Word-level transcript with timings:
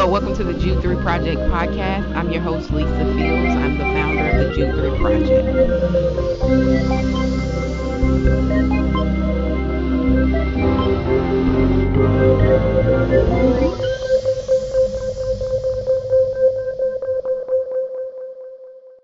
Hello, 0.00 0.12
welcome 0.12 0.34
to 0.34 0.44
the 0.44 0.54
Jude 0.54 0.80
3 0.80 0.96
Project 1.02 1.38
podcast. 1.52 2.16
I'm 2.16 2.32
your 2.32 2.40
host, 2.40 2.70
Lisa 2.70 2.88
Fields. 2.88 3.54
I'm 3.54 3.76
the 3.76 3.84
founder 3.84 4.30
of 4.30 4.48
the 4.48 4.54
Jude 4.54 4.74
3 4.74 4.98
Project. 4.98 5.46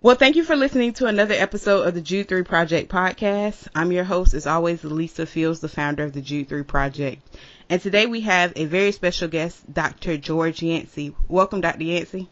Well, 0.01 0.17
thank 0.17 0.37
you 0.37 0.45
for 0.45 0.57
listening 0.57 0.95
to 0.95 1.05
another 1.05 1.35
episode 1.35 1.87
of 1.87 1.93
the 1.93 2.01
Jude 2.01 2.29
3 2.29 2.43
Project 2.45 2.91
podcast. 2.91 3.69
I'm 3.75 3.93
your 3.93 4.05
host, 4.05 4.33
as 4.33 4.47
always, 4.47 4.83
Lisa 4.83 5.27
Fields, 5.27 5.61
the 5.61 5.69
founder 5.69 6.05
of 6.05 6.15
the 6.15 6.23
Jude 6.23 6.49
3 6.49 6.63
Project. 6.63 7.21
And 7.69 7.83
today 7.83 8.07
we 8.07 8.21
have 8.21 8.53
a 8.55 8.65
very 8.67 8.93
special 8.93 9.27
guest, 9.27 9.73
Dr. 9.73 10.17
George 10.17 10.63
Yancey. 10.63 11.15
Welcome, 11.27 11.61
Dr. 11.61 11.83
Yancey. 11.83 12.29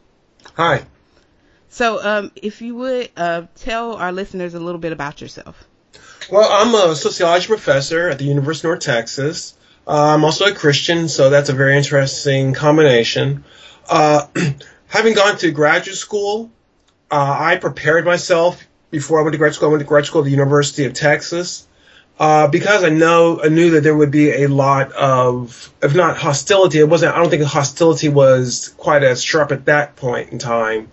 Hi. 0.55 0.85
So, 1.71 2.05
um, 2.05 2.31
if 2.37 2.63
you 2.63 2.77
would 2.77 3.11
uh, 3.17 3.43
tell 3.57 3.97
our 3.97 4.13
listeners 4.13 4.55
a 4.55 4.61
little 4.61 4.79
bit 4.79 4.93
about 4.93 5.21
yourself. 5.21 5.65
Well, 6.31 6.49
I'm 6.49 6.73
a 6.91 6.95
sociology 6.95 7.49
professor 7.49 8.09
at 8.09 8.19
the 8.19 8.27
University 8.27 8.69
of 8.69 8.71
North 8.71 8.85
Texas. 8.85 9.57
Uh, 9.87 10.15
I'm 10.15 10.25
also 10.25 10.45
a 10.47 10.55
Christian, 10.55 11.09
so 11.09 11.31
that's 11.31 11.49
a 11.49 11.53
very 11.53 11.77
interesting 11.77 12.55
combination. 12.55 13.45
Uh, 13.91 14.29
having 14.87 15.15
gone 15.15 15.37
to 15.39 15.51
graduate 15.51 15.97
school, 15.97 16.53
uh, 17.11 17.37
I 17.41 17.57
prepared 17.57 18.05
myself 18.05 18.63
before 18.93 19.19
I 19.19 19.23
went 19.23 19.33
to 19.33 19.39
graduate 19.39 19.57
school. 19.57 19.69
I 19.71 19.73
went 19.73 19.81
to 19.81 19.89
grad 19.89 20.07
school 20.07 20.21
at 20.21 20.27
the 20.27 20.31
University 20.31 20.85
of 20.85 20.93
Texas 20.93 21.67
uh, 22.19 22.47
because 22.47 22.85
I 22.85 22.91
know 22.91 23.41
I 23.43 23.49
knew 23.49 23.71
that 23.71 23.83
there 23.83 23.97
would 23.97 24.11
be 24.11 24.31
a 24.31 24.47
lot 24.47 24.93
of, 24.93 25.73
if 25.83 25.95
not 25.95 26.17
hostility, 26.17 26.79
it 26.79 26.89
wasn't. 26.89 27.15
I 27.15 27.19
don't 27.19 27.31
think 27.31 27.43
hostility 27.43 28.09
was 28.09 28.75
quite 28.77 29.03
as 29.03 29.23
sharp 29.23 29.51
at 29.51 29.65
that 29.65 29.97
point 29.97 30.31
in 30.31 30.39
time, 30.39 30.93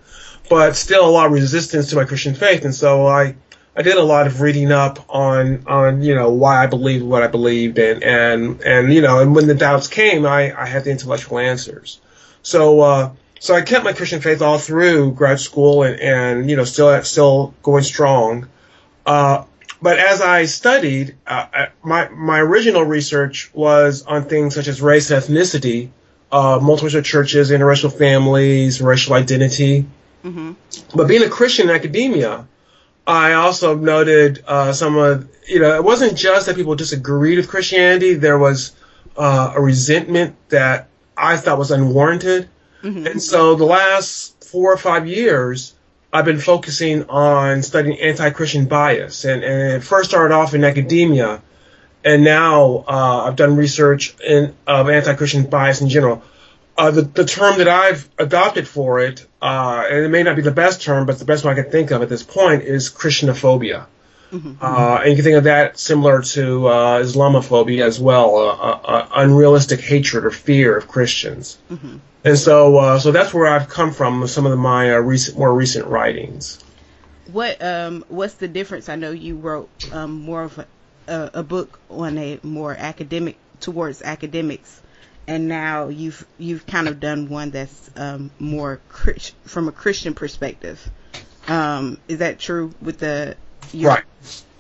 but 0.50 0.76
still 0.76 1.08
a 1.08 1.12
lot 1.12 1.28
of 1.28 1.32
resistance 1.34 1.90
to 1.92 1.96
my 1.96 2.06
Christian 2.06 2.36
faith, 2.36 2.66
and 2.66 2.76
so 2.76 3.06
I. 3.06 3.36
I 3.74 3.84
did 3.84 3.96
a 3.96 4.04
lot 4.04 4.28
of 4.28 4.42
reading 4.42 4.70
up 4.74 5.06
on 5.08 5.66
on 5.66 6.02
you 6.02 6.14
know 6.14 6.30
why 6.30 6.62
I 6.62 6.68
believed 6.68 7.06
what 7.06 7.24
I 7.24 7.28
believed 7.28 7.80
and 7.80 8.04
and 8.04 8.62
and 8.64 8.94
you 8.94 9.00
know 9.00 9.20
and 9.20 9.34
when 9.34 9.48
the 9.48 9.56
doubts 9.56 9.88
came 9.88 10.26
I 10.26 10.54
I 10.54 10.66
had 10.66 10.84
the 10.84 10.92
intellectual 10.92 11.40
answers. 11.40 12.02
So 12.44 12.82
uh, 12.82 13.12
so 13.40 13.56
I 13.56 13.62
kept 13.62 13.86
my 13.86 13.94
Christian 13.94 14.20
faith 14.20 14.42
all 14.42 14.58
through 14.58 15.14
grad 15.14 15.40
school 15.40 15.84
and, 15.84 15.98
and 16.02 16.50
you 16.50 16.58
know 16.58 16.66
still 16.66 17.02
still 17.04 17.54
going 17.64 17.84
strong. 17.84 18.50
Uh, 19.06 19.46
but 19.82 19.98
as 19.98 20.22
I 20.22 20.46
studied, 20.46 21.16
uh, 21.26 21.68
my 21.84 22.10
my 22.10 22.40
original 22.40 22.84
research 22.84 23.52
was 23.54 24.04
on 24.04 24.26
things 24.26 24.56
such 24.56 24.68
as 24.68 24.82
race 24.82 25.10
ethnicity, 25.10 25.90
uh, 26.32 26.60
multiracial 26.60 27.04
churches, 27.04 27.52
interracial 27.52 27.92
families, 27.92 28.82
racial 28.82 29.14
identity. 29.16 29.86
Mm-hmm. 30.24 30.54
But 30.96 31.08
being 31.08 31.24
a 31.24 31.30
Christian 31.30 31.70
in 31.70 31.76
academia, 31.76 32.48
I 33.08 33.34
also 33.34 33.76
noted 33.76 34.44
uh, 34.48 34.74
some 34.74 34.98
of 34.98 35.28
you 35.48 35.60
know 35.60 35.76
it 35.76 35.84
wasn't 35.84 36.16
just 36.16 36.46
that 36.46 36.56
people 36.56 36.76
disagreed 36.76 37.38
with 37.38 37.48
Christianity. 37.48 38.14
There 38.14 38.38
was 38.38 38.74
uh, 39.18 39.54
a 39.56 39.62
resentment 39.62 40.36
that 40.50 40.90
I 41.18 41.38
thought 41.38 41.58
was 41.58 41.72
unwarranted. 41.72 42.50
Mm-hmm. 42.84 43.08
And 43.08 43.22
so 43.22 43.56
the 43.56 43.66
last 43.66 44.44
four 44.44 44.72
or 44.74 44.78
five 44.78 45.08
years, 45.08 45.74
I've 46.14 46.26
been 46.26 46.40
focusing 46.40 47.10
on 47.10 47.64
studying 47.64 48.00
anti-Christian 48.00 48.66
bias, 48.66 49.24
and, 49.26 49.44
and 49.44 49.74
it 49.74 49.84
first 49.84 50.10
started 50.10 50.34
off 50.34 50.54
in 50.54 50.64
academia, 50.64 51.42
and 52.04 52.24
now 52.24 52.84
uh, 52.88 53.26
I've 53.28 53.36
done 53.36 53.56
research 53.56 54.16
in 54.20 54.54
of 54.68 54.90
anti-Christian 54.90 55.46
bias 55.46 55.82
in 55.82 55.90
general. 55.90 56.24
Uh, 56.78 56.92
the, 56.92 57.02
the 57.02 57.26
term 57.26 57.60
that 57.60 57.68
I've 57.68 58.10
adopted 58.18 58.68
for 58.68 59.00
it, 59.00 59.26
uh, 59.42 59.86
and 59.90 60.06
it 60.06 60.10
may 60.10 60.24
not 60.24 60.36
be 60.36 60.42
the 60.42 60.52
best 60.52 60.82
term, 60.82 61.06
but 61.06 61.14
it's 61.14 61.20
the 61.20 61.26
best 61.26 61.46
one 61.46 61.54
I 61.58 61.62
can 61.62 61.72
think 61.72 61.92
of 61.92 62.02
at 62.02 62.10
this 62.10 62.24
point 62.24 62.64
is 62.64 62.90
Christianophobia. 62.90 63.86
Mm-hmm. 64.32 64.54
Uh, 64.62 65.00
and 65.02 65.10
you 65.10 65.16
can 65.16 65.24
think 65.24 65.38
of 65.38 65.44
that 65.44 65.78
similar 65.78 66.22
to 66.22 66.68
uh, 66.68 67.04
Islamophobia 67.04 67.84
as 67.86 68.00
well, 68.00 68.38
uh, 68.38 69.08
unrealistic 69.16 69.82
hatred 69.82 70.26
or 70.26 70.32
fear 70.32 70.78
of 70.78 70.88
Christians. 70.88 71.58
Mm-hmm. 71.70 71.98
And 72.24 72.38
so, 72.38 72.78
uh, 72.78 73.00
so 73.00 73.12
that's 73.12 73.34
where 73.34 73.48
I've 73.48 73.68
come 73.68 73.92
from. 73.92 74.28
Some 74.28 74.46
of 74.46 74.58
my 74.60 74.94
recent, 74.96 75.38
more 75.38 75.54
recent 75.54 75.88
writings. 75.88 76.64
What 77.32 77.62
um, 77.64 78.06
what's 78.10 78.36
the 78.36 78.48
difference? 78.48 78.90
I 78.90 78.96
know 78.96 79.12
you 79.12 79.38
wrote 79.38 79.70
um, 79.92 80.22
more 80.22 80.44
of 80.44 80.60
a, 80.60 80.68
a 81.34 81.44
book 81.44 81.80
on 81.90 82.18
a 82.18 82.40
more 82.44 82.76
academic 82.76 83.38
towards 83.60 84.02
academics, 84.02 84.82
and 85.28 85.48
now 85.48 85.88
you've 85.88 86.26
you've 86.38 86.66
kind 86.68 86.88
of 86.88 87.00
done 87.00 87.30
one 87.30 87.52
that's 87.52 87.90
um, 87.96 88.32
more 88.40 88.82
from 89.46 89.68
a 89.68 89.72
Christian 89.72 90.14
perspective. 90.14 90.90
Um, 91.48 91.98
is 92.08 92.20
that 92.20 92.40
true 92.40 92.74
with 92.82 93.00
the 93.00 93.36
your 93.72 93.92
right. 93.92 94.04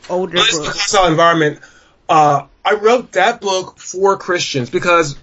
older 0.09 0.35
well, 0.35 0.63
book. 0.63 0.65
Hostile 0.67 1.07
Environment. 1.07 1.59
Uh, 2.07 2.47
I 2.63 2.75
wrote 2.75 3.13
that 3.13 3.41
book 3.41 3.79
for 3.79 4.17
Christians 4.17 4.69
because, 4.69 5.17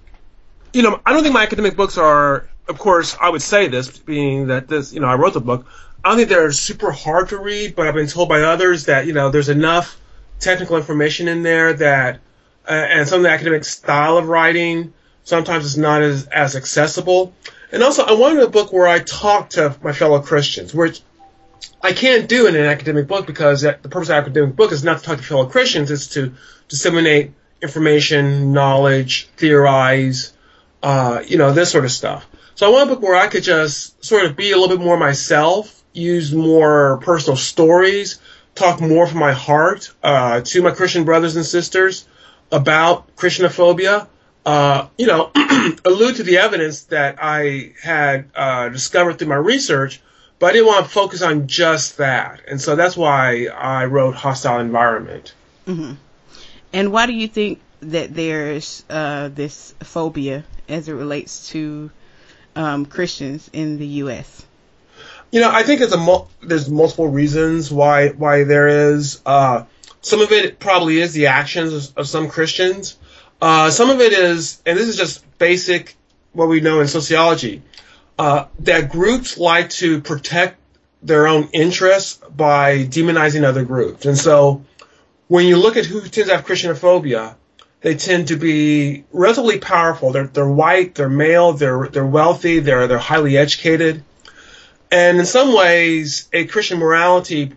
you 0.73 0.83
know, 0.83 1.01
I 1.05 1.13
don't 1.13 1.23
think 1.23 1.35
my 1.35 1.43
academic 1.43 1.77
books 1.77 1.99
are. 1.99 2.49
Of 2.69 2.79
course, 2.79 3.17
I 3.19 3.31
would 3.31 3.41
say 3.41 3.69
this, 3.69 3.97
being 3.99 4.49
that 4.49 4.69
this, 4.69 4.93
you 4.93 5.01
know, 5.01 5.07
I 5.07 5.15
wrote 5.15 5.33
the 5.33 5.41
book. 5.41 5.67
I 6.05 6.11
don't 6.11 6.19
think 6.19 6.29
they're 6.29 6.53
super 6.53 6.91
hard 6.91 7.31
to 7.31 7.39
read, 7.39 7.75
but 7.75 7.89
I've 7.89 7.95
been 7.95 8.09
told 8.09 8.29
by 8.29 8.43
others 8.43 8.87
that 8.87 9.07
you 9.07 9.13
know 9.13 9.31
there's 9.31 9.49
enough 9.49 9.99
technical 10.39 10.77
information 10.77 11.29
in 11.29 11.43
there 11.43 11.73
that, 11.73 12.21
uh, 12.69 12.73
and 12.73 13.09
some 13.09 13.21
of 13.21 13.23
the 13.25 13.31
academic 13.31 13.65
style 13.65 14.19
of 14.19 14.29
writing 14.29 14.93
sometimes 15.25 15.65
is 15.65 15.79
not 15.79 16.03
as 16.03 16.27
as 16.27 16.57
accessible. 16.57 17.33
And 17.73 17.83
also, 17.83 18.05
I 18.05 18.13
wanted 18.13 18.43
a 18.43 18.49
book 18.49 18.73
where 18.73 18.87
I 18.87 18.99
talk 18.99 19.51
to 19.51 19.77
my 19.83 19.93
fellow 19.93 20.21
Christians, 20.21 20.75
which 20.75 21.01
I 21.83 21.93
can't 21.93 22.29
do 22.29 22.47
in 22.47 22.57
an 22.57 22.65
academic 22.65 23.07
book 23.07 23.27
because 23.27 23.63
the 23.63 23.73
purpose 23.73 24.09
of 24.09 24.17
an 24.17 24.23
academic 24.25 24.57
book 24.57 24.73
is 24.73 24.85
not 24.85 24.99
to 24.99 25.05
talk 25.05 25.19
to 25.19 25.23
fellow 25.23 25.47
Christians, 25.47 25.91
it's 25.91 26.09
to 26.09 26.35
disseminate 26.69 27.33
information, 27.61 28.53
knowledge, 28.53 29.29
theorize, 29.37 30.33
uh, 30.83 31.23
you 31.27 31.39
know, 31.39 31.53
this 31.53 31.71
sort 31.71 31.85
of 31.85 31.91
stuff. 31.93 32.27
So 32.55 32.67
I 32.67 32.71
want 32.71 32.91
a 32.91 32.95
book 32.95 33.03
where 33.03 33.15
I 33.15 33.29
could 33.29 33.45
just 33.45 34.05
sort 34.05 34.25
of 34.25 34.37
be 34.37 34.51
a 34.51 34.57
little 34.57 34.77
bit 34.77 34.85
more 34.85 34.97
myself, 34.97 35.83
use 35.93 36.33
more 36.33 36.99
personal 36.99 37.37
stories, 37.37 38.19
talk 38.55 38.81
more 38.81 39.07
from 39.07 39.19
my 39.19 39.33
heart 39.33 39.93
uh, 40.03 40.41
to 40.41 40.63
my 40.63 40.73
Christian 40.73 41.05
brothers 41.05 41.37
and 41.37 41.45
sisters 41.45 42.07
about 42.51 43.15
Christianophobia. 43.17 44.09
Uh, 44.45 44.89
you 44.97 45.07
know, 45.07 45.31
allude 45.85 46.17
to 46.17 46.23
the 46.23 46.39
evidence 46.39 46.85
that 46.85 47.19
I 47.21 47.75
had 47.83 48.31
uh, 48.35 48.69
discovered 48.71 49.19
through 49.19 49.29
my 49.29 49.37
research, 49.37 50.01
but 50.39 50.47
I 50.47 50.53
didn't 50.55 50.69
want 50.69 50.87
to 50.87 50.91
focus 50.91 51.23
on 51.23 51.49
just 51.49 51.99
that, 51.99 52.41
and 52.49 52.61
so 52.61 52.75
that's 52.75 52.97
why 52.97 53.47
I 53.47 53.85
wrote 53.85 54.15
Hostile 54.15 54.61
Environment. 54.61 55.35
Mm-hmm. 55.67 55.95
And 56.73 56.93
why 56.93 57.07
do 57.07 57.13
you 57.13 57.29
think 57.29 57.61
that 57.81 58.15
there's 58.15 58.85
uh, 58.91 59.29
this 59.29 59.75
phobia 59.81 60.45
as 60.69 60.89
it 60.89 60.95
relates 60.95 61.51
to 61.51 61.91
um, 62.57 62.87
Christians 62.87 63.49
in 63.53 63.79
the 63.79 63.87
U.S.? 63.87 64.45
You 65.31 65.41
know, 65.41 65.51
I 65.51 65.63
think 65.63 65.81
it's 65.81 65.95
a 65.95 66.25
there's 66.43 66.71
multiple 66.71 67.09
reasons 67.09 67.71
why 67.71 68.09
why 68.09 68.45
there 68.45 68.93
is. 68.93 69.21
Uh, 69.27 69.65
some 70.01 70.21
of 70.21 70.33
it 70.33 70.59
probably 70.59 71.01
is 71.01 71.13
the 71.13 71.27
actions 71.27 71.73
of, 71.73 71.99
of 71.99 72.09
some 72.09 72.29
Christians. 72.29 72.97
Uh, 73.41 73.71
some 73.71 73.91
of 73.91 74.01
it 74.01 74.13
is, 74.13 74.61
and 74.65 74.79
this 74.79 74.89
is 74.89 74.97
just 74.97 75.25
basic 75.39 75.97
what 76.33 76.49
we 76.49 76.61
know 76.61 76.81
in 76.81 76.89
sociology 76.89 77.63
uh, 78.19 78.47
that 78.61 78.91
groups 78.91 79.39
like 79.39 79.71
to 79.71 80.01
protect 80.01 80.59
their 81.03 81.29
own 81.29 81.49
interests 81.53 82.21
by 82.35 82.85
demonizing 82.85 83.45
other 83.45 83.65
groups. 83.65 84.07
And 84.07 84.19
so 84.19 84.65
when 85.29 85.47
you 85.47 85.57
look 85.57 85.77
at 85.77 85.87
who 85.87 86.01
tends 86.01 86.29
to 86.29 86.37
have 86.37 86.45
Christianophobia, 86.45 87.37
they 87.81 87.95
tend 87.95 88.29
to 88.29 88.37
be 88.37 89.05
relatively 89.13 89.59
powerful. 89.59 90.13
They're, 90.13 90.27
they're 90.27 90.49
white, 90.49 90.95
they're 90.95 91.09
male, 91.09 91.53
they're, 91.53 91.89
they're 91.89 92.07
wealthy, 92.07 92.59
they're, 92.61 92.87
they're 92.87 92.99
highly 92.99 93.37
educated. 93.37 94.03
And 94.91 95.19
in 95.19 95.27
some 95.27 95.55
ways, 95.55 96.29
a 96.33 96.47
Christian 96.47 96.79
morality, 96.79 97.53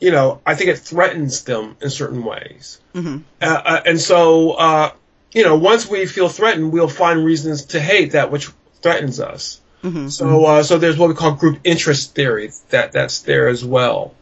you 0.00 0.10
know, 0.10 0.40
I 0.46 0.54
think 0.54 0.70
it 0.70 0.78
threatens 0.78 1.42
them 1.44 1.76
in 1.80 1.90
certain 1.90 2.24
ways. 2.24 2.80
Mm-hmm. 2.94 3.18
Uh, 3.40 3.62
uh, 3.64 3.80
and 3.84 4.00
so, 4.00 4.52
uh, 4.52 4.92
you 5.32 5.42
know, 5.42 5.56
once 5.56 5.88
we 5.88 6.06
feel 6.06 6.28
threatened, 6.28 6.72
we'll 6.72 6.88
find 6.88 7.24
reasons 7.24 7.66
to 7.66 7.80
hate 7.80 8.12
that 8.12 8.30
which 8.30 8.48
threatens 8.80 9.20
us. 9.20 9.60
Mm-hmm. 9.82 10.08
So, 10.08 10.44
uh, 10.44 10.62
so 10.62 10.78
there's 10.78 10.96
what 10.96 11.08
we 11.08 11.14
call 11.14 11.32
group 11.32 11.58
interest 11.64 12.14
theory 12.14 12.50
that 12.70 12.92
that's 12.92 13.20
there 13.22 13.48
as 13.48 13.64
well. 13.64 14.14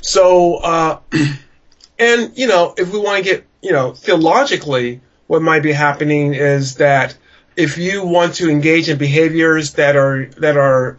So, 0.00 0.56
uh, 0.56 1.00
and 1.98 2.32
you 2.38 2.46
know, 2.46 2.74
if 2.78 2.92
we 2.92 2.98
want 2.98 3.24
to 3.24 3.30
get, 3.30 3.46
you 3.64 3.72
know, 3.72 3.92
theologically, 3.94 5.00
what 5.26 5.40
might 5.40 5.62
be 5.62 5.72
happening 5.72 6.34
is 6.34 6.76
that 6.76 7.16
if 7.56 7.78
you 7.78 8.04
want 8.04 8.34
to 8.34 8.50
engage 8.50 8.90
in 8.90 8.98
behaviors 8.98 9.72
that 9.74 9.96
are 9.96 10.26
that 10.38 10.56
are 10.58 10.98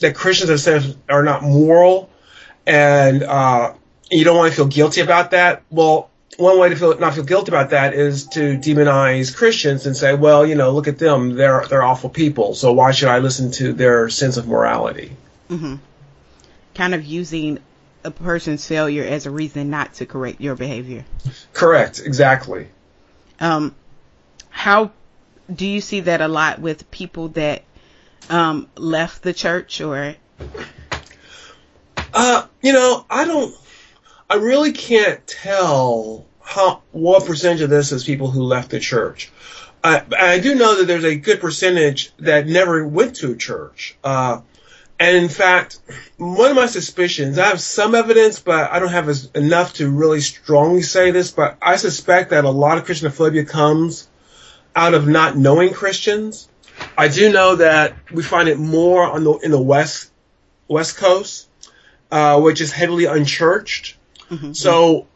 that 0.00 0.14
Christians 0.14 0.50
have 0.50 0.60
said 0.60 0.96
are 1.10 1.22
not 1.22 1.42
moral, 1.42 2.10
and 2.66 3.22
uh, 3.22 3.74
you 4.10 4.24
don't 4.24 4.36
want 4.36 4.50
to 4.50 4.56
feel 4.56 4.66
guilty 4.66 5.02
about 5.02 5.32
that, 5.32 5.62
well, 5.70 6.10
one 6.38 6.58
way 6.58 6.70
to 6.70 6.76
feel 6.76 6.98
not 6.98 7.14
feel 7.14 7.24
guilty 7.24 7.50
about 7.50 7.70
that 7.70 7.92
is 7.92 8.28
to 8.28 8.56
demonize 8.56 9.36
Christians 9.36 9.84
and 9.84 9.94
say, 9.94 10.14
well, 10.14 10.46
you 10.46 10.54
know, 10.54 10.72
look 10.72 10.88
at 10.88 10.98
them, 10.98 11.34
they're 11.34 11.66
they're 11.68 11.82
awful 11.82 12.08
people, 12.08 12.54
so 12.54 12.72
why 12.72 12.92
should 12.92 13.08
I 13.08 13.18
listen 13.18 13.50
to 13.52 13.74
their 13.74 14.08
sense 14.08 14.38
of 14.38 14.48
morality? 14.48 15.12
Mm-hmm. 15.50 15.76
Kind 16.74 16.94
of 16.94 17.04
using 17.04 17.58
a 18.06 18.10
person's 18.12 18.66
failure 18.66 19.04
as 19.04 19.26
a 19.26 19.30
reason 19.30 19.68
not 19.68 19.94
to 19.94 20.06
correct 20.06 20.40
your 20.40 20.54
behavior. 20.54 21.04
Correct, 21.52 22.00
exactly. 22.00 22.68
Um, 23.40 23.74
how 24.48 24.92
do 25.52 25.66
you 25.66 25.80
see 25.80 26.00
that 26.00 26.20
a 26.20 26.28
lot 26.28 26.60
with 26.60 26.88
people 26.90 27.28
that 27.30 27.64
um, 28.30 28.68
left 28.76 29.22
the 29.22 29.34
church 29.34 29.80
or? 29.80 30.14
Uh, 32.14 32.46
you 32.62 32.72
know, 32.72 33.04
I 33.10 33.24
don't. 33.24 33.54
I 34.30 34.36
really 34.36 34.72
can't 34.72 35.24
tell 35.26 36.24
how 36.42 36.82
what 36.92 37.26
percentage 37.26 37.60
of 37.60 37.70
this 37.70 37.92
is 37.92 38.04
people 38.04 38.30
who 38.30 38.42
left 38.42 38.70
the 38.70 38.80
church. 38.80 39.30
I, 39.82 40.02
I 40.18 40.38
do 40.38 40.54
know 40.54 40.78
that 40.78 40.86
there's 40.86 41.04
a 41.04 41.16
good 41.16 41.40
percentage 41.40 42.12
that 42.18 42.46
never 42.46 42.86
went 42.86 43.16
to 43.16 43.32
a 43.32 43.36
church. 43.36 43.96
Uh, 44.02 44.40
and 44.98 45.16
in 45.16 45.28
fact, 45.28 45.78
one 46.16 46.50
of 46.50 46.56
my 46.56 46.66
suspicions, 46.66 47.38
I 47.38 47.48
have 47.48 47.60
some 47.60 47.94
evidence, 47.94 48.40
but 48.40 48.70
I 48.70 48.78
don't 48.78 48.90
have 48.90 49.08
as, 49.08 49.30
enough 49.34 49.74
to 49.74 49.90
really 49.90 50.20
strongly 50.20 50.82
say 50.82 51.10
this, 51.10 51.30
but 51.30 51.58
I 51.60 51.76
suspect 51.76 52.30
that 52.30 52.44
a 52.44 52.50
lot 52.50 52.78
of 52.78 52.86
Christianophobia 52.86 53.46
comes 53.46 54.08
out 54.74 54.94
of 54.94 55.06
not 55.06 55.36
knowing 55.36 55.74
Christians. 55.74 56.48
I 56.96 57.08
do 57.08 57.30
know 57.30 57.56
that 57.56 57.94
we 58.10 58.22
find 58.22 58.48
it 58.48 58.58
more 58.58 59.04
on 59.04 59.24
the, 59.24 59.32
in 59.38 59.50
the 59.50 59.60
west, 59.60 60.10
west 60.66 60.96
coast, 60.96 61.48
uh, 62.10 62.40
which 62.40 62.62
is 62.62 62.72
heavily 62.72 63.04
unchurched. 63.04 63.96
Mm-hmm. 64.30 64.52
So, 64.52 65.06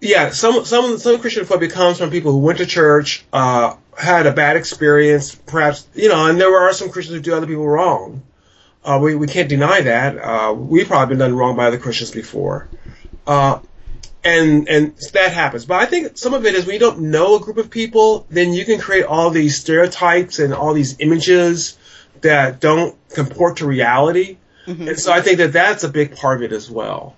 yeah, 0.00 0.30
some, 0.30 0.64
some, 0.64 0.96
some 0.96 1.16
Christianophobia 1.16 1.70
comes 1.70 1.98
from 1.98 2.10
people 2.10 2.32
who 2.32 2.38
went 2.38 2.58
to 2.58 2.66
church, 2.66 3.24
uh, 3.34 3.76
had 3.98 4.26
a 4.26 4.32
bad 4.32 4.56
experience, 4.56 5.34
perhaps, 5.34 5.86
you 5.94 6.08
know, 6.08 6.26
and 6.26 6.40
there 6.40 6.56
are 6.58 6.72
some 6.72 6.88
Christians 6.88 7.16
who 7.16 7.22
do 7.22 7.34
other 7.34 7.46
people 7.46 7.66
wrong. 7.66 8.22
Uh, 8.84 8.98
we, 9.02 9.14
we 9.14 9.26
can't 9.26 9.48
deny 9.48 9.80
that. 9.80 10.18
Uh, 10.18 10.52
we've 10.52 10.86
probably 10.86 11.14
been 11.14 11.18
done 11.18 11.34
wrong 11.34 11.56
by 11.56 11.66
other 11.66 11.78
Christians 11.78 12.10
before. 12.10 12.68
Uh, 13.26 13.60
and, 14.22 14.68
and 14.68 14.96
that 15.12 15.32
happens. 15.32 15.64
But 15.64 15.82
I 15.82 15.86
think 15.86 16.18
some 16.18 16.34
of 16.34 16.44
it 16.44 16.54
is 16.54 16.66
when 16.66 16.74
you 16.74 16.80
don't 16.80 17.10
know 17.10 17.36
a 17.36 17.40
group 17.40 17.56
of 17.56 17.70
people, 17.70 18.26
then 18.30 18.52
you 18.52 18.64
can 18.64 18.78
create 18.78 19.04
all 19.04 19.30
these 19.30 19.56
stereotypes 19.56 20.38
and 20.38 20.52
all 20.52 20.74
these 20.74 21.00
images 21.00 21.78
that 22.20 22.60
don't 22.60 22.96
comport 23.10 23.58
to 23.58 23.66
reality. 23.66 24.38
Mm-hmm. 24.66 24.88
And 24.88 24.98
so 24.98 25.12
I 25.12 25.20
think 25.20 25.38
that 25.38 25.52
that's 25.52 25.84
a 25.84 25.88
big 25.88 26.16
part 26.16 26.38
of 26.38 26.50
it 26.50 26.54
as 26.54 26.70
well. 26.70 27.16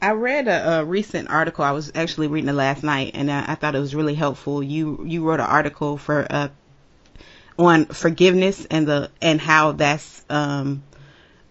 I 0.00 0.12
read 0.12 0.48
a, 0.48 0.80
a, 0.80 0.84
recent 0.84 1.30
article. 1.30 1.64
I 1.64 1.72
was 1.72 1.90
actually 1.94 2.28
reading 2.28 2.50
it 2.50 2.54
last 2.54 2.82
night, 2.82 3.12
and 3.14 3.30
I, 3.30 3.52
I, 3.52 3.54
thought 3.54 3.74
it 3.74 3.80
was 3.80 3.94
really 3.94 4.14
helpful. 4.14 4.62
You 4.62 5.02
you 5.06 5.24
wrote 5.24 5.40
an 5.40 5.46
article 5.46 5.96
for 5.96 6.26
uh, 6.28 6.48
on 7.58 7.86
forgiveness 7.86 8.66
and 8.70 8.86
the 8.86 9.10
and 9.20 9.40
how 9.40 9.72
that's 9.72 10.24
um, 10.28 10.82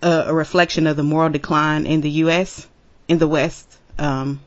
a, 0.02 0.26
a, 0.28 0.34
reflection 0.34 0.88
of 0.88 0.98
the 0.98 1.04
moral 1.04 1.30
decline 1.30 1.86
in 1.86 2.02
the 2.02 2.10
U.S. 2.12 2.68
in 3.08 3.18
the 3.18 3.28
West. 3.28 3.78
Um, 3.98 4.42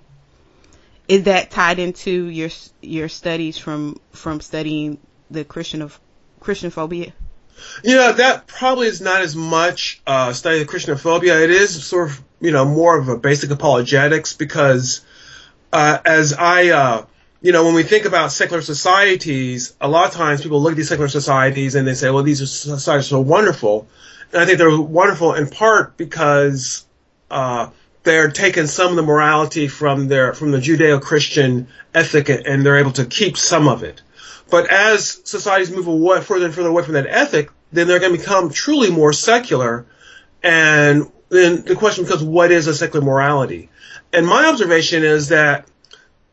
is 1.08 1.24
that 1.24 1.50
tied 1.50 1.78
into 1.78 2.26
your 2.26 2.50
your 2.80 3.08
studies 3.08 3.58
from 3.58 4.00
from 4.12 4.40
studying 4.40 4.98
the 5.30 5.44
Christian 5.44 5.82
of 5.82 5.98
Christian 6.40 6.70
phobia? 6.70 7.12
Yeah, 7.82 8.12
that 8.12 8.46
probably 8.46 8.86
is 8.86 9.00
not 9.00 9.22
as 9.22 9.34
much 9.34 10.00
uh, 10.06 10.32
study 10.32 10.60
of 10.60 10.68
Christianophobia. 10.68 11.42
It 11.42 11.50
is 11.50 11.84
sort 11.84 12.10
of 12.10 12.22
you 12.40 12.52
know 12.52 12.64
more 12.64 12.98
of 12.98 13.08
a 13.08 13.16
basic 13.16 13.50
apologetics 13.50 14.34
because 14.34 15.00
uh, 15.72 15.98
as 16.04 16.32
I 16.32 16.68
uh, 16.70 17.06
you 17.40 17.52
know, 17.52 17.64
when 17.64 17.74
we 17.74 17.84
think 17.84 18.04
about 18.04 18.32
secular 18.32 18.62
societies, 18.62 19.76
a 19.80 19.88
lot 19.88 20.08
of 20.08 20.12
times 20.12 20.42
people 20.42 20.60
look 20.60 20.72
at 20.72 20.76
these 20.76 20.88
secular 20.88 21.08
societies 21.08 21.74
and 21.74 21.86
they 21.86 21.94
say, 21.94 22.10
well, 22.10 22.22
these 22.22 22.42
are 22.42 22.46
societies 22.46 23.06
are 23.06 23.08
so 23.08 23.20
wonderful. 23.20 23.86
And 24.32 24.42
I 24.42 24.44
think 24.44 24.58
they're 24.58 24.76
wonderful 24.76 25.34
in 25.34 25.48
part 25.48 25.96
because 25.96 26.84
uh, 27.30 27.70
they're 28.02 28.30
taking 28.30 28.66
some 28.66 28.90
of 28.90 28.96
the 28.96 29.02
morality 29.02 29.68
from 29.68 30.08
their 30.08 30.34
from 30.34 30.50
the 30.50 30.58
Judeo-Christian 30.58 31.68
ethic 31.94 32.28
and 32.28 32.66
they're 32.66 32.78
able 32.78 32.92
to 32.92 33.06
keep 33.06 33.36
some 33.36 33.68
of 33.68 33.82
it. 33.84 34.02
But 34.50 34.72
as 34.72 35.20
societies 35.24 35.70
move 35.70 35.86
away, 35.86 36.20
further 36.20 36.46
and 36.46 36.54
further 36.54 36.70
away 36.70 36.82
from 36.82 36.94
that 36.94 37.06
ethic, 37.06 37.50
then 37.70 37.86
they're 37.86 38.00
going 38.00 38.12
to 38.12 38.18
become 38.18 38.50
truly 38.50 38.90
more 38.90 39.12
secular. 39.12 39.86
And 40.42 41.10
then 41.28 41.62
the 41.62 41.76
question 41.76 42.04
becomes, 42.04 42.24
what 42.24 42.50
is 42.50 42.66
a 42.66 42.74
secular 42.74 43.04
morality? 43.04 43.68
And 44.12 44.26
my 44.26 44.46
observation 44.46 45.04
is 45.04 45.28
that 45.28 45.68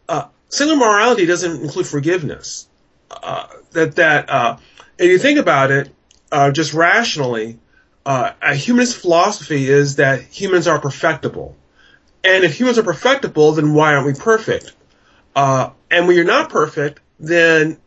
uh, 0.08 0.28
Single 0.56 0.78
morality 0.78 1.26
doesn't 1.26 1.62
include 1.62 1.86
forgiveness. 1.86 2.68
Uh, 3.12 3.48
that 3.72 3.98
that 3.98 4.30
uh, 4.30 4.58
if 4.98 5.10
you 5.10 5.20
think 5.20 5.38
about 5.38 5.70
it, 5.70 5.90
uh, 6.32 6.52
just 6.52 6.74
rationally, 6.74 7.60
uh, 8.06 8.32
a 8.42 8.56
humanist 8.56 8.96
philosophy 8.96 9.68
is 9.68 9.98
that 9.98 10.22
humans 10.22 10.68
are 10.68 10.80
perfectible, 10.80 11.58
and 12.24 12.46
if 12.46 12.58
humans 12.58 12.78
are 12.78 12.84
perfectible, 12.84 13.52
then 13.52 13.74
why 13.74 13.96
aren't 13.96 14.08
we 14.08 14.14
perfect? 14.14 14.74
Uh, 15.36 15.72
and 15.92 16.08
when 16.08 16.16
you're 16.16 16.26
not 16.26 16.50
perfect, 16.50 17.02
then 17.20 17.78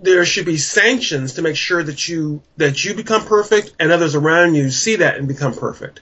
there 0.00 0.24
should 0.24 0.46
be 0.46 0.56
sanctions 0.56 1.34
to 1.34 1.42
make 1.42 1.56
sure 1.56 1.82
that 1.82 2.08
you 2.08 2.42
that 2.56 2.84
you 2.86 2.94
become 2.94 3.26
perfect 3.26 3.74
and 3.78 3.92
others 3.92 4.14
around 4.14 4.54
you 4.54 4.70
see 4.70 4.96
that 4.96 5.18
and 5.18 5.28
become 5.28 5.52
perfect. 5.52 6.00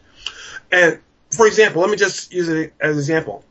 And 0.71 1.01
for 1.31 1.49
example, 1.49 1.81
let 1.81 1.91
me 1.91 1.97
just 1.97 2.33
use 2.33 2.49
it 2.49 2.75
as 2.81 2.93
an 2.93 2.99
example. 2.99 3.45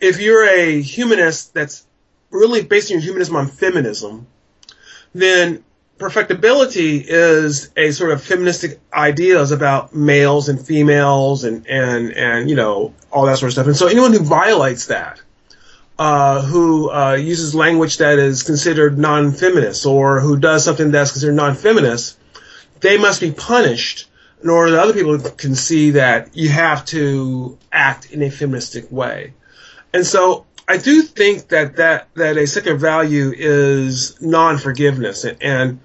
If 0.00 0.20
you're 0.20 0.44
a 0.44 0.80
humanist 0.80 1.54
that's 1.54 1.86
really 2.30 2.62
basing 2.62 2.94
your 2.94 3.02
humanism 3.02 3.36
on 3.36 3.46
feminism, 3.48 4.26
then 5.14 5.64
perfectibility 5.98 6.96
is 6.96 7.70
a 7.76 7.90
sort 7.90 8.10
of 8.10 8.22
feministic 8.22 8.80
ideas 8.92 9.52
about 9.52 9.94
males 9.94 10.48
and 10.48 10.64
females 10.64 11.44
and, 11.44 11.66
and, 11.66 12.12
and, 12.12 12.48
you 12.48 12.56
know, 12.56 12.94
all 13.12 13.26
that 13.26 13.36
sort 13.36 13.48
of 13.48 13.52
stuff. 13.52 13.66
And 13.66 13.76
so 13.76 13.86
anyone 13.86 14.12
who 14.12 14.20
violates 14.20 14.86
that, 14.86 15.20
uh, 15.98 16.40
who 16.40 16.90
uh, 16.90 17.14
uses 17.14 17.54
language 17.54 17.98
that 17.98 18.18
is 18.18 18.42
considered 18.42 18.98
non-feminist 18.98 19.84
or 19.84 20.20
who 20.20 20.38
does 20.38 20.64
something 20.64 20.90
that's 20.90 21.12
considered 21.12 21.34
non-feminist, 21.34 22.18
they 22.80 22.96
must 22.96 23.20
be 23.20 23.32
punished 23.32 24.08
in 24.42 24.48
order 24.48 24.70
that 24.70 24.80
other 24.80 24.94
people 24.94 25.18
can 25.18 25.54
see 25.54 25.90
that 25.90 26.34
you 26.34 26.48
have 26.48 26.84
to 26.86 27.58
act 27.70 28.10
in 28.10 28.22
a 28.22 28.30
feministic 28.30 28.90
way. 28.90 29.34
And 29.92 30.06
so 30.06 30.46
I 30.70 30.76
do 30.76 31.02
think 31.02 31.48
that 31.48 31.76
that 31.78 32.14
that 32.14 32.36
a 32.36 32.46
second 32.46 32.78
value 32.78 33.32
is 33.36 34.22
non-forgiveness, 34.22 35.24
and 35.24 35.80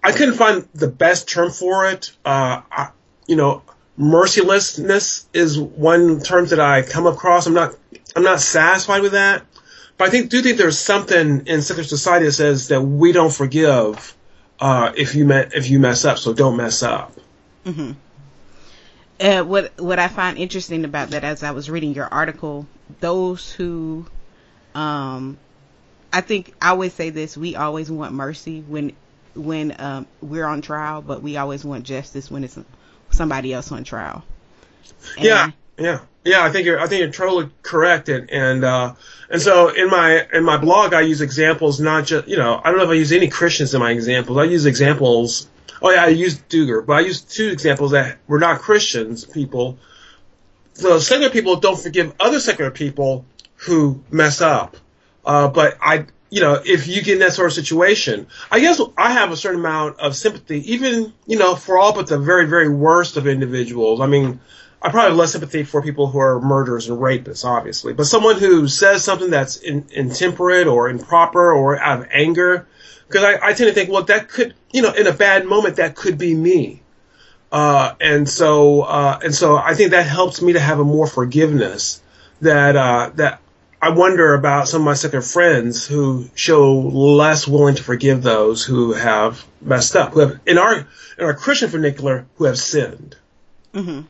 I 0.00 0.12
couldn't 0.12 0.34
find 0.34 0.68
the 0.74 0.86
best 0.86 1.28
term 1.28 1.50
for 1.50 1.86
it. 1.86 2.12
Uh, 2.24 2.62
I, 2.70 2.90
you 3.26 3.34
know, 3.34 3.62
mercilessness 3.96 5.28
is 5.34 5.58
one 5.58 6.20
term 6.20 6.46
that 6.46 6.60
I 6.60 6.82
come 6.82 7.08
across. 7.08 7.48
I'm 7.48 7.54
not 7.54 7.74
I'm 8.14 8.22
not 8.22 8.40
satisfied 8.40 9.02
with 9.02 9.10
that, 9.10 9.42
but 9.96 10.06
I 10.06 10.10
think 10.12 10.30
do 10.30 10.40
think 10.40 10.56
there's 10.56 10.78
something 10.78 11.48
in 11.48 11.60
secular 11.60 11.88
society 11.88 12.26
that 12.26 12.32
says 12.32 12.68
that 12.68 12.80
we 12.80 13.10
don't 13.10 13.32
forgive 13.32 14.16
uh, 14.60 14.92
if 14.96 15.16
you 15.16 15.28
if 15.32 15.68
you 15.68 15.80
mess 15.80 16.04
up, 16.04 16.16
so 16.16 16.32
don't 16.32 16.56
mess 16.56 16.84
up. 16.84 17.12
Mm-hmm. 17.66 17.90
Uh, 19.20 19.42
what 19.42 19.72
what 19.80 19.98
I 19.98 20.06
find 20.06 20.38
interesting 20.38 20.84
about 20.84 21.10
that, 21.10 21.24
as 21.24 21.42
I 21.42 21.50
was 21.50 21.68
reading 21.68 21.92
your 21.92 22.06
article, 22.06 22.68
those 23.00 23.50
who 23.50 24.06
um, 24.78 25.38
I 26.12 26.20
think 26.20 26.54
I 26.62 26.70
always 26.70 26.94
say 26.94 27.10
this: 27.10 27.36
we 27.36 27.56
always 27.56 27.90
want 27.90 28.12
mercy 28.14 28.60
when 28.60 28.92
when 29.34 29.74
um, 29.78 30.06
we're 30.20 30.46
on 30.46 30.62
trial, 30.62 31.02
but 31.02 31.20
we 31.20 31.36
always 31.36 31.64
want 31.64 31.84
justice 31.84 32.30
when 32.30 32.44
it's 32.44 32.56
somebody 33.10 33.52
else 33.52 33.72
on 33.72 33.82
trial. 33.82 34.22
And 35.16 35.24
yeah, 35.24 35.50
yeah, 35.78 36.00
yeah. 36.24 36.44
I 36.44 36.50
think 36.50 36.64
you're 36.64 36.78
I 36.78 36.86
think 36.86 37.00
you're 37.00 37.12
totally 37.12 37.50
correct, 37.62 38.08
and 38.08 38.30
and 38.30 38.64
uh, 38.64 38.94
and 39.28 39.42
so 39.42 39.68
in 39.68 39.90
my 39.90 40.26
in 40.32 40.44
my 40.44 40.58
blog, 40.58 40.94
I 40.94 41.00
use 41.00 41.22
examples 41.22 41.80
not 41.80 42.06
just 42.06 42.28
you 42.28 42.36
know 42.36 42.60
I 42.62 42.70
don't 42.70 42.78
know 42.78 42.84
if 42.84 42.90
I 42.90 42.94
use 42.94 43.10
any 43.12 43.28
Christians 43.28 43.74
in 43.74 43.80
my 43.80 43.90
examples. 43.90 44.38
I 44.38 44.44
use 44.44 44.64
examples. 44.64 45.48
Oh 45.82 45.90
yeah, 45.90 46.04
I 46.04 46.08
used 46.08 46.48
Duggar, 46.48 46.86
but 46.86 46.92
I 46.94 47.00
used 47.00 47.30
two 47.30 47.48
examples 47.48 47.90
that 47.92 48.18
were 48.28 48.38
not 48.38 48.60
Christians 48.60 49.24
people. 49.24 49.78
The 50.74 51.00
secular 51.00 51.30
people 51.30 51.56
don't 51.56 51.78
forgive 51.78 52.14
other 52.20 52.38
secular 52.38 52.70
people 52.70 53.24
who 53.58 54.02
mess 54.10 54.40
up. 54.40 54.76
Uh, 55.24 55.48
but 55.48 55.76
I, 55.80 56.06
you 56.30 56.40
know, 56.40 56.60
if 56.64 56.86
you 56.86 57.02
get 57.02 57.14
in 57.14 57.18
that 57.20 57.32
sort 57.32 57.48
of 57.48 57.52
situation, 57.52 58.26
I 58.50 58.60
guess 58.60 58.80
I 58.96 59.12
have 59.12 59.32
a 59.32 59.36
certain 59.36 59.60
amount 59.60 60.00
of 60.00 60.14
sympathy, 60.14 60.72
even, 60.72 61.12
you 61.26 61.38
know, 61.38 61.54
for 61.54 61.78
all 61.78 61.94
but 61.94 62.06
the 62.06 62.18
very, 62.18 62.46
very 62.46 62.68
worst 62.68 63.16
of 63.16 63.26
individuals. 63.26 64.00
I 64.00 64.06
mean, 64.06 64.40
I 64.80 64.90
probably 64.90 65.10
have 65.10 65.16
less 65.16 65.32
sympathy 65.32 65.64
for 65.64 65.82
people 65.82 66.06
who 66.06 66.18
are 66.18 66.40
murderers 66.40 66.88
and 66.88 66.98
rapists, 66.98 67.44
obviously, 67.44 67.94
but 67.94 68.06
someone 68.06 68.38
who 68.38 68.68
says 68.68 69.02
something 69.02 69.30
that's 69.30 69.56
in, 69.56 69.86
intemperate 69.90 70.66
or 70.66 70.88
improper 70.88 71.52
or 71.52 71.78
out 71.78 72.00
of 72.00 72.08
anger, 72.12 72.68
because 73.08 73.24
I, 73.24 73.48
I 73.48 73.52
tend 73.54 73.68
to 73.68 73.72
think, 73.72 73.90
well, 73.90 74.04
that 74.04 74.28
could, 74.28 74.54
you 74.70 74.82
know, 74.82 74.92
in 74.92 75.06
a 75.06 75.12
bad 75.12 75.46
moment, 75.46 75.76
that 75.76 75.96
could 75.96 76.16
be 76.16 76.34
me. 76.34 76.82
Uh, 77.50 77.94
and 78.00 78.28
so, 78.28 78.82
uh, 78.82 79.18
and 79.24 79.34
so 79.34 79.56
I 79.56 79.74
think 79.74 79.90
that 79.92 80.06
helps 80.06 80.42
me 80.42 80.52
to 80.52 80.60
have 80.60 80.78
a 80.78 80.84
more 80.84 81.06
forgiveness 81.06 82.02
that, 82.42 82.76
uh, 82.76 83.10
that 83.16 83.40
I 83.80 83.90
wonder 83.90 84.34
about 84.34 84.68
some 84.68 84.82
of 84.82 84.84
my 84.86 84.94
secular 84.94 85.22
friends 85.22 85.86
who 85.86 86.28
show 86.34 86.78
less 86.78 87.46
willing 87.46 87.76
to 87.76 87.82
forgive 87.82 88.22
those 88.22 88.64
who 88.64 88.92
have 88.92 89.44
messed 89.60 89.94
up, 89.94 90.12
who 90.12 90.20
have 90.20 90.40
in 90.46 90.58
our 90.58 90.86
in 91.18 91.24
our 91.24 91.34
Christian 91.34 91.68
vernacular, 91.68 92.26
who 92.36 92.44
have 92.44 92.58
sinned. 92.58 93.16
Mm-hmm. 93.72 94.00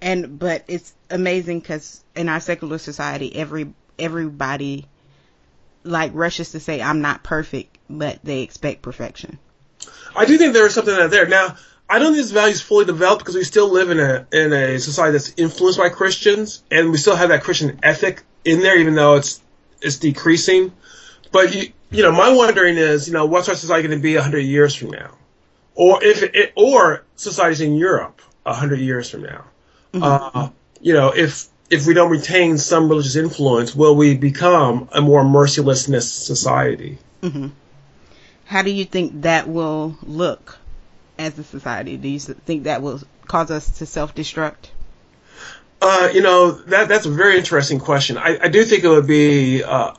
And 0.00 0.38
but 0.38 0.64
it's 0.66 0.92
amazing 1.08 1.60
because 1.60 2.02
in 2.16 2.28
our 2.28 2.40
secular 2.40 2.78
society, 2.78 3.34
every 3.36 3.72
everybody 3.96 4.86
like 5.84 6.10
rushes 6.14 6.52
to 6.52 6.60
say 6.60 6.82
I'm 6.82 7.00
not 7.00 7.22
perfect, 7.22 7.78
but 7.88 8.18
they 8.24 8.42
expect 8.42 8.82
perfection. 8.82 9.38
I 10.16 10.24
do 10.24 10.36
think 10.36 10.52
there 10.52 10.66
is 10.66 10.74
something 10.74 10.94
out 10.94 11.10
there 11.10 11.28
now. 11.28 11.56
I 11.92 11.98
don't 11.98 12.14
think 12.14 12.22
this 12.22 12.30
value 12.30 12.54
is 12.54 12.62
fully 12.62 12.86
developed 12.86 13.18
because 13.18 13.34
we 13.34 13.44
still 13.44 13.70
live 13.70 13.90
in 13.90 14.00
a 14.00 14.26
in 14.32 14.50
a 14.54 14.78
society 14.78 15.12
that's 15.12 15.34
influenced 15.36 15.78
by 15.78 15.90
Christians, 15.90 16.62
and 16.70 16.90
we 16.90 16.96
still 16.96 17.14
have 17.14 17.28
that 17.28 17.42
Christian 17.42 17.80
ethic 17.82 18.22
in 18.46 18.60
there, 18.60 18.78
even 18.78 18.94
though 18.94 19.16
it's 19.16 19.42
it's 19.82 19.98
decreasing. 19.98 20.72
But 21.32 21.54
you, 21.54 21.70
you 21.90 22.02
know, 22.02 22.10
my 22.10 22.32
wondering 22.32 22.78
is, 22.78 23.08
you 23.08 23.12
know, 23.12 23.26
what's 23.26 23.50
our 23.50 23.54
society 23.56 23.88
going 23.88 23.98
to 23.98 24.02
be 24.02 24.14
hundred 24.14 24.40
years 24.40 24.74
from 24.74 24.88
now, 24.92 25.10
or 25.74 26.02
if 26.02 26.22
it, 26.22 26.54
or 26.56 27.04
societies 27.16 27.60
in 27.60 27.74
Europe 27.76 28.22
hundred 28.46 28.80
years 28.80 29.10
from 29.10 29.24
now. 29.24 29.44
Mm-hmm. 29.92 30.38
Uh, 30.38 30.48
you 30.80 30.94
know, 30.94 31.10
if 31.10 31.46
if 31.68 31.86
we 31.86 31.92
don't 31.92 32.10
retain 32.10 32.56
some 32.56 32.88
religious 32.88 33.16
influence, 33.16 33.76
will 33.76 33.94
we 33.94 34.16
become 34.16 34.88
a 34.92 35.02
more 35.02 35.24
mercilessness 35.24 36.10
society? 36.10 36.96
Mm-hmm. 37.20 37.48
How 38.46 38.62
do 38.62 38.70
you 38.70 38.86
think 38.86 39.22
that 39.22 39.46
will 39.46 39.98
look? 40.02 40.58
As 41.22 41.38
a 41.38 41.44
society? 41.44 41.96
Do 41.96 42.08
you 42.08 42.18
think 42.18 42.64
that 42.64 42.82
will 42.82 43.00
cause 43.26 43.50
us 43.50 43.78
to 43.78 43.86
self 43.86 44.14
destruct? 44.14 44.70
Uh, 45.80 46.10
you 46.14 46.22
know 46.22 46.52
that 46.52 46.88
that's 46.88 47.06
a 47.06 47.10
very 47.10 47.38
interesting 47.38 47.80
question. 47.80 48.16
I, 48.16 48.38
I 48.40 48.48
do 48.48 48.64
think 48.64 48.84
it 48.84 48.88
would 48.88 49.06
be 49.06 49.64
uh, 49.64 49.94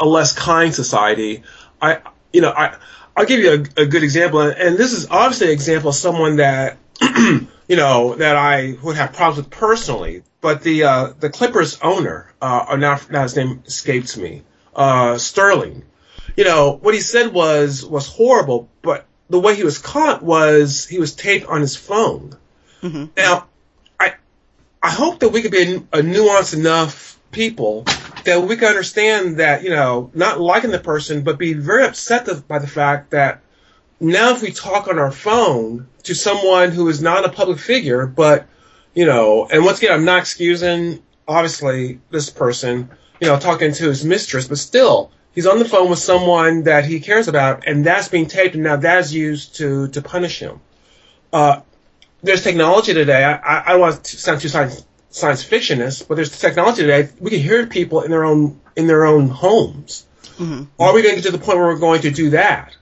a 0.00 0.06
less 0.06 0.32
kind 0.32 0.74
society. 0.74 1.42
I 1.80 1.98
you 2.32 2.40
know 2.40 2.50
I 2.50 2.76
I'll 3.16 3.26
give 3.26 3.40
you 3.40 3.52
a, 3.52 3.82
a 3.82 3.86
good 3.86 4.02
example, 4.02 4.40
and 4.40 4.76
this 4.78 4.92
is 4.92 5.08
obviously 5.10 5.48
an 5.48 5.52
example 5.52 5.90
of 5.90 5.94
someone 5.94 6.36
that 6.36 6.78
you 7.00 7.76
know 7.76 8.14
that 8.14 8.36
I 8.36 8.76
would 8.82 8.96
have 8.96 9.12
problems 9.12 9.38
with 9.38 9.50
personally. 9.50 10.22
But 10.40 10.62
the 10.62 10.84
uh, 10.84 11.12
the 11.18 11.30
Clippers 11.30 11.78
owner, 11.82 12.32
uh, 12.40 12.76
now 12.78 13.00
now 13.10 13.22
his 13.22 13.36
name 13.36 13.62
escapes 13.66 14.16
me, 14.16 14.42
uh, 14.74 15.18
Sterling. 15.18 15.84
You 16.36 16.44
know 16.44 16.78
what 16.80 16.94
he 16.94 17.00
said 17.00 17.32
was 17.32 17.84
was 17.84 18.06
horrible, 18.06 18.68
but 18.82 19.06
the 19.28 19.40
way 19.40 19.54
he 19.54 19.64
was 19.64 19.78
caught 19.78 20.22
was 20.22 20.86
he 20.86 20.98
was 20.98 21.14
taped 21.14 21.46
on 21.46 21.60
his 21.60 21.76
phone. 21.76 22.36
Mm-hmm. 22.82 23.06
Now, 23.16 23.46
I 23.98 24.14
I 24.82 24.90
hope 24.90 25.20
that 25.20 25.30
we 25.30 25.42
could 25.42 25.52
be 25.52 25.74
a, 25.74 25.76
a 25.98 26.02
nuanced 26.02 26.54
enough 26.54 27.18
people 27.32 27.84
that 28.24 28.42
we 28.42 28.56
can 28.56 28.68
understand 28.68 29.38
that 29.38 29.62
you 29.62 29.70
know 29.70 30.10
not 30.14 30.40
liking 30.40 30.70
the 30.70 30.78
person, 30.78 31.22
but 31.22 31.38
be 31.38 31.52
very 31.52 31.84
upset 31.84 32.28
by 32.46 32.58
the 32.58 32.66
fact 32.66 33.10
that 33.10 33.40
now 33.98 34.34
if 34.34 34.42
we 34.42 34.52
talk 34.52 34.88
on 34.88 34.98
our 34.98 35.12
phone 35.12 35.88
to 36.04 36.14
someone 36.14 36.70
who 36.70 36.88
is 36.88 37.02
not 37.02 37.24
a 37.24 37.30
public 37.30 37.58
figure, 37.58 38.06
but 38.06 38.46
you 38.94 39.04
know, 39.04 39.46
and 39.50 39.64
once 39.64 39.78
again, 39.78 39.92
I'm 39.92 40.04
not 40.04 40.20
excusing 40.20 41.02
obviously 41.28 42.00
this 42.10 42.30
person, 42.30 42.90
you 43.20 43.28
know, 43.28 43.38
talking 43.38 43.72
to 43.72 43.84
his 43.88 44.04
mistress, 44.04 44.48
but 44.48 44.58
still, 44.58 45.10
he's 45.36 45.46
on 45.46 45.60
the 45.60 45.64
phone 45.64 45.88
with 45.88 46.00
someone 46.00 46.64
that 46.64 46.84
he 46.84 46.98
cares 46.98 47.28
about, 47.28 47.68
and 47.68 47.86
that's 47.86 48.08
being 48.08 48.26
taped, 48.26 48.56
and 48.56 48.64
now 48.64 48.74
that's 48.74 49.12
used 49.12 49.56
to 49.56 49.86
to 49.88 50.02
punish 50.02 50.40
him. 50.40 50.58
Uh, 51.32 51.60
there's 52.22 52.42
technology 52.42 52.92
today. 52.92 53.22
I, 53.22 53.62
I, 53.66 53.72
don't 53.72 53.80
want 53.80 54.02
to 54.02 54.16
sound 54.16 54.40
too 54.40 54.48
science 54.48 54.84
science 55.10 55.44
fictionist, 55.44 56.08
but 56.08 56.16
there's 56.16 56.36
technology 56.36 56.82
today. 56.82 57.08
We 57.20 57.30
can 57.30 57.40
hear 57.40 57.66
people 57.66 58.00
in 58.00 58.10
their 58.10 58.24
own 58.24 58.60
in 58.74 58.88
their 58.88 59.04
own 59.04 59.28
homes. 59.28 60.04
Mm-hmm. 60.38 60.64
Are 60.82 60.92
we 60.92 61.02
going 61.02 61.14
to 61.14 61.22
get 61.22 61.30
to 61.30 61.36
the 61.36 61.42
point 61.42 61.58
where 61.58 61.68
we're 61.68 61.78
going 61.78 62.02
to 62.02 62.10
do 62.10 62.30
that? 62.30 62.76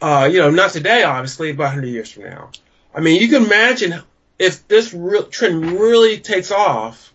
Uh, 0.00 0.28
you 0.30 0.38
know, 0.38 0.50
not 0.50 0.70
today, 0.70 1.02
obviously, 1.04 1.52
but 1.52 1.64
100 1.64 1.86
years 1.86 2.10
from 2.10 2.24
now. 2.24 2.50
I 2.94 3.00
mean, 3.00 3.20
you 3.20 3.28
can 3.28 3.44
imagine 3.44 4.02
if 4.38 4.66
this 4.66 4.92
re- 4.92 5.24
trend 5.30 5.64
really 5.64 6.18
takes 6.18 6.50
off. 6.50 7.12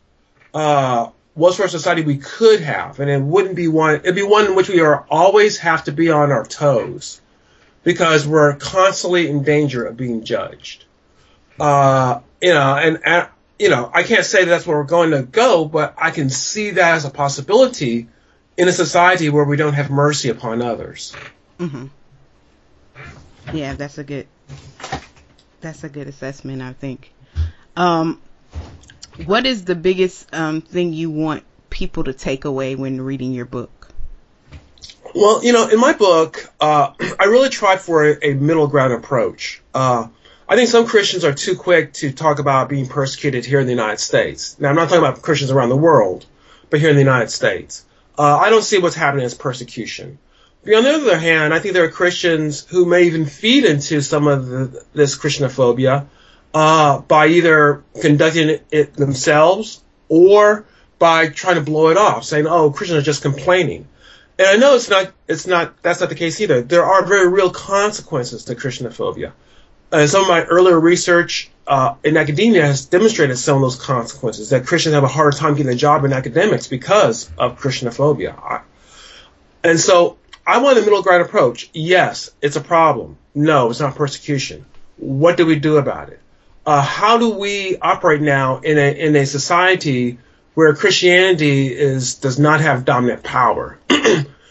Uh, 0.53 1.09
what 1.33 1.53
sort 1.53 1.67
of 1.67 1.71
society 1.71 2.01
we 2.03 2.17
could 2.17 2.61
have, 2.61 2.99
and 2.99 3.09
it 3.09 3.21
wouldn't 3.21 3.55
be 3.55 3.67
one. 3.67 3.95
It'd 3.95 4.15
be 4.15 4.23
one 4.23 4.45
in 4.45 4.55
which 4.55 4.69
we 4.69 4.81
are 4.81 5.05
always 5.09 5.57
have 5.59 5.85
to 5.85 5.91
be 5.91 6.11
on 6.11 6.31
our 6.31 6.45
toes, 6.45 7.21
because 7.83 8.27
we're 8.27 8.55
constantly 8.55 9.29
in 9.29 9.43
danger 9.43 9.85
of 9.85 9.95
being 9.97 10.23
judged. 10.23 10.85
Uh, 11.59 12.19
you 12.41 12.53
know, 12.53 12.75
and, 12.75 12.99
and 13.05 13.27
you 13.59 13.69
know, 13.69 13.89
I 13.93 14.03
can't 14.03 14.25
say 14.25 14.43
that 14.43 14.49
that's 14.49 14.65
where 14.65 14.77
we're 14.77 14.83
going 14.83 15.11
to 15.11 15.21
go, 15.21 15.65
but 15.65 15.93
I 15.97 16.11
can 16.11 16.29
see 16.29 16.71
that 16.71 16.95
as 16.95 17.05
a 17.05 17.09
possibility 17.09 18.07
in 18.57 18.67
a 18.67 18.71
society 18.71 19.29
where 19.29 19.45
we 19.45 19.55
don't 19.55 19.73
have 19.73 19.89
mercy 19.89 20.29
upon 20.29 20.61
others. 20.61 21.15
Mm-hmm. 21.59 21.87
Yeah, 23.53 23.73
that's 23.75 23.97
a 23.97 24.03
good. 24.03 24.27
That's 25.61 25.83
a 25.83 25.89
good 25.89 26.07
assessment, 26.07 26.61
I 26.63 26.73
think. 26.73 27.13
Um, 27.75 28.19
what 29.25 29.45
is 29.45 29.65
the 29.65 29.75
biggest 29.75 30.33
um, 30.33 30.61
thing 30.61 30.93
you 30.93 31.09
want 31.09 31.43
people 31.69 32.03
to 32.05 32.13
take 32.13 32.45
away 32.45 32.75
when 32.75 33.01
reading 33.01 33.33
your 33.33 33.45
book? 33.45 33.89
Well, 35.13 35.43
you 35.43 35.51
know, 35.51 35.67
in 35.67 35.79
my 35.79 35.93
book, 35.93 36.51
uh, 36.59 36.93
I 37.19 37.25
really 37.25 37.49
tried 37.49 37.81
for 37.81 38.07
a, 38.07 38.29
a 38.29 38.33
middle 38.33 38.67
ground 38.67 38.93
approach. 38.93 39.61
Uh, 39.73 40.07
I 40.47 40.55
think 40.55 40.69
some 40.69 40.85
Christians 40.85 41.25
are 41.25 41.33
too 41.33 41.55
quick 41.55 41.93
to 41.93 42.11
talk 42.11 42.39
about 42.39 42.69
being 42.69 42.87
persecuted 42.87 43.45
here 43.45 43.59
in 43.59 43.65
the 43.65 43.73
United 43.73 43.99
States. 43.99 44.59
Now, 44.59 44.69
I'm 44.69 44.75
not 44.75 44.89
talking 44.89 45.03
about 45.03 45.21
Christians 45.21 45.51
around 45.51 45.69
the 45.69 45.77
world, 45.77 46.25
but 46.69 46.79
here 46.79 46.89
in 46.89 46.95
the 46.95 47.01
United 47.01 47.29
States. 47.29 47.85
Uh, 48.17 48.37
I 48.37 48.49
don't 48.49 48.63
see 48.63 48.77
what's 48.77 48.95
happening 48.95 49.25
as 49.25 49.33
persecution. 49.33 50.17
But 50.63 50.75
on 50.75 50.83
the 50.83 50.93
other 50.93 51.17
hand, 51.17 51.53
I 51.53 51.59
think 51.59 51.73
there 51.73 51.85
are 51.85 51.91
Christians 51.91 52.65
who 52.65 52.85
may 52.85 53.03
even 53.03 53.25
feed 53.25 53.65
into 53.65 54.01
some 54.01 54.27
of 54.27 54.47
the, 54.47 54.85
this 54.93 55.17
Christianophobia 55.17 56.05
uh, 56.53 56.99
by 56.99 57.27
either 57.27 57.83
conducting 58.01 58.59
it 58.71 58.93
themselves 58.93 59.83
or 60.09 60.65
by 60.99 61.29
trying 61.29 61.55
to 61.55 61.61
blow 61.61 61.89
it 61.89 61.97
off, 61.97 62.23
saying, 62.23 62.47
"Oh, 62.47 62.71
Christians 62.71 63.01
are 63.01 63.05
just 63.05 63.21
complaining." 63.21 63.87
And 64.39 64.47
I 64.47 64.55
know 64.55 64.75
it's 64.75 64.89
not, 64.89 65.11
it's 65.27 65.45
not, 65.45 65.81
that's 65.83 65.99
not 65.99 66.09
the 66.09 66.15
case 66.15 66.41
either. 66.41 66.61
There 66.61 66.83
are 66.83 67.05
very 67.05 67.27
real 67.27 67.51
consequences 67.51 68.45
to 68.45 68.55
Christianophobia. 68.55 69.33
And 69.91 70.09
some 70.09 70.23
of 70.23 70.29
my 70.29 70.43
earlier 70.43 70.79
research 70.79 71.51
uh, 71.67 71.95
in 72.03 72.17
academia 72.17 72.65
has 72.65 72.85
demonstrated 72.85 73.37
some 73.37 73.57
of 73.57 73.61
those 73.61 73.75
consequences. 73.75 74.49
That 74.49 74.65
Christians 74.65 74.95
have 74.95 75.03
a 75.03 75.07
hard 75.07 75.35
time 75.35 75.55
getting 75.55 75.71
a 75.71 75.75
job 75.75 76.05
in 76.05 76.13
academics 76.13 76.67
because 76.67 77.29
of 77.37 77.59
Christianophobia. 77.59 78.61
And 79.63 79.79
so 79.79 80.17
I 80.47 80.59
want 80.59 80.79
a 80.79 80.81
middle 80.81 81.03
ground 81.03 81.23
approach. 81.23 81.69
Yes, 81.73 82.31
it's 82.41 82.55
a 82.55 82.61
problem. 82.61 83.17
No, 83.35 83.69
it's 83.69 83.79
not 83.79 83.95
persecution. 83.95 84.65
What 84.97 85.37
do 85.37 85.45
we 85.45 85.59
do 85.59 85.77
about 85.77 86.09
it? 86.09 86.20
Uh, 86.65 86.81
how 86.81 87.17
do 87.17 87.31
we 87.31 87.77
operate 87.77 88.21
now 88.21 88.59
in 88.59 88.77
a 88.77 88.91
in 88.91 89.15
a 89.15 89.25
society 89.25 90.19
where 90.53 90.75
Christianity 90.75 91.67
is 91.73 92.15
does 92.15 92.37
not 92.37 92.61
have 92.61 92.85
dominant 92.85 93.23
power? 93.23 93.79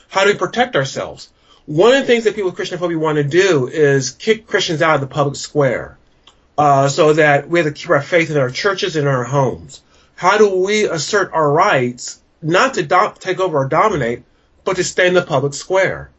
how 0.09 0.25
do 0.25 0.33
we 0.33 0.35
protect 0.35 0.75
ourselves? 0.77 1.31
One 1.67 1.93
of 1.93 2.01
the 2.01 2.07
things 2.07 2.25
that 2.25 2.35
people 2.35 2.51
with 2.51 2.59
Christianophobia 2.59 2.99
want 2.99 3.17
to 3.17 3.25
do 3.25 3.69
is 3.69 4.11
kick 4.11 4.47
Christians 4.47 4.83
out 4.83 4.97
of 4.97 5.01
the 5.01 5.07
public 5.07 5.37
square, 5.37 5.99
uh, 6.59 6.89
so 6.89 7.13
that 7.13 7.49
we 7.49 7.61
have 7.61 7.69
to 7.69 7.73
keep 7.73 7.91
our 7.91 8.03
faith 8.03 8.31
in 8.31 8.37
our 8.37 8.51
churches 8.51 8.97
and 8.97 9.07
our 9.07 9.23
homes. 9.23 9.81
How 10.17 10.37
do 10.37 10.57
we 10.57 10.85
assert 10.89 11.31
our 11.33 11.51
rights 11.51 12.21
not 12.43 12.75
to 12.75 12.83
do- 12.83 13.15
take 13.21 13.39
over 13.39 13.59
or 13.59 13.69
dominate, 13.69 14.25
but 14.65 14.77
to 14.77 14.85
stay 14.85 15.07
in 15.07 15.15
the 15.15 15.23
public 15.23 15.55
square? 15.55 16.11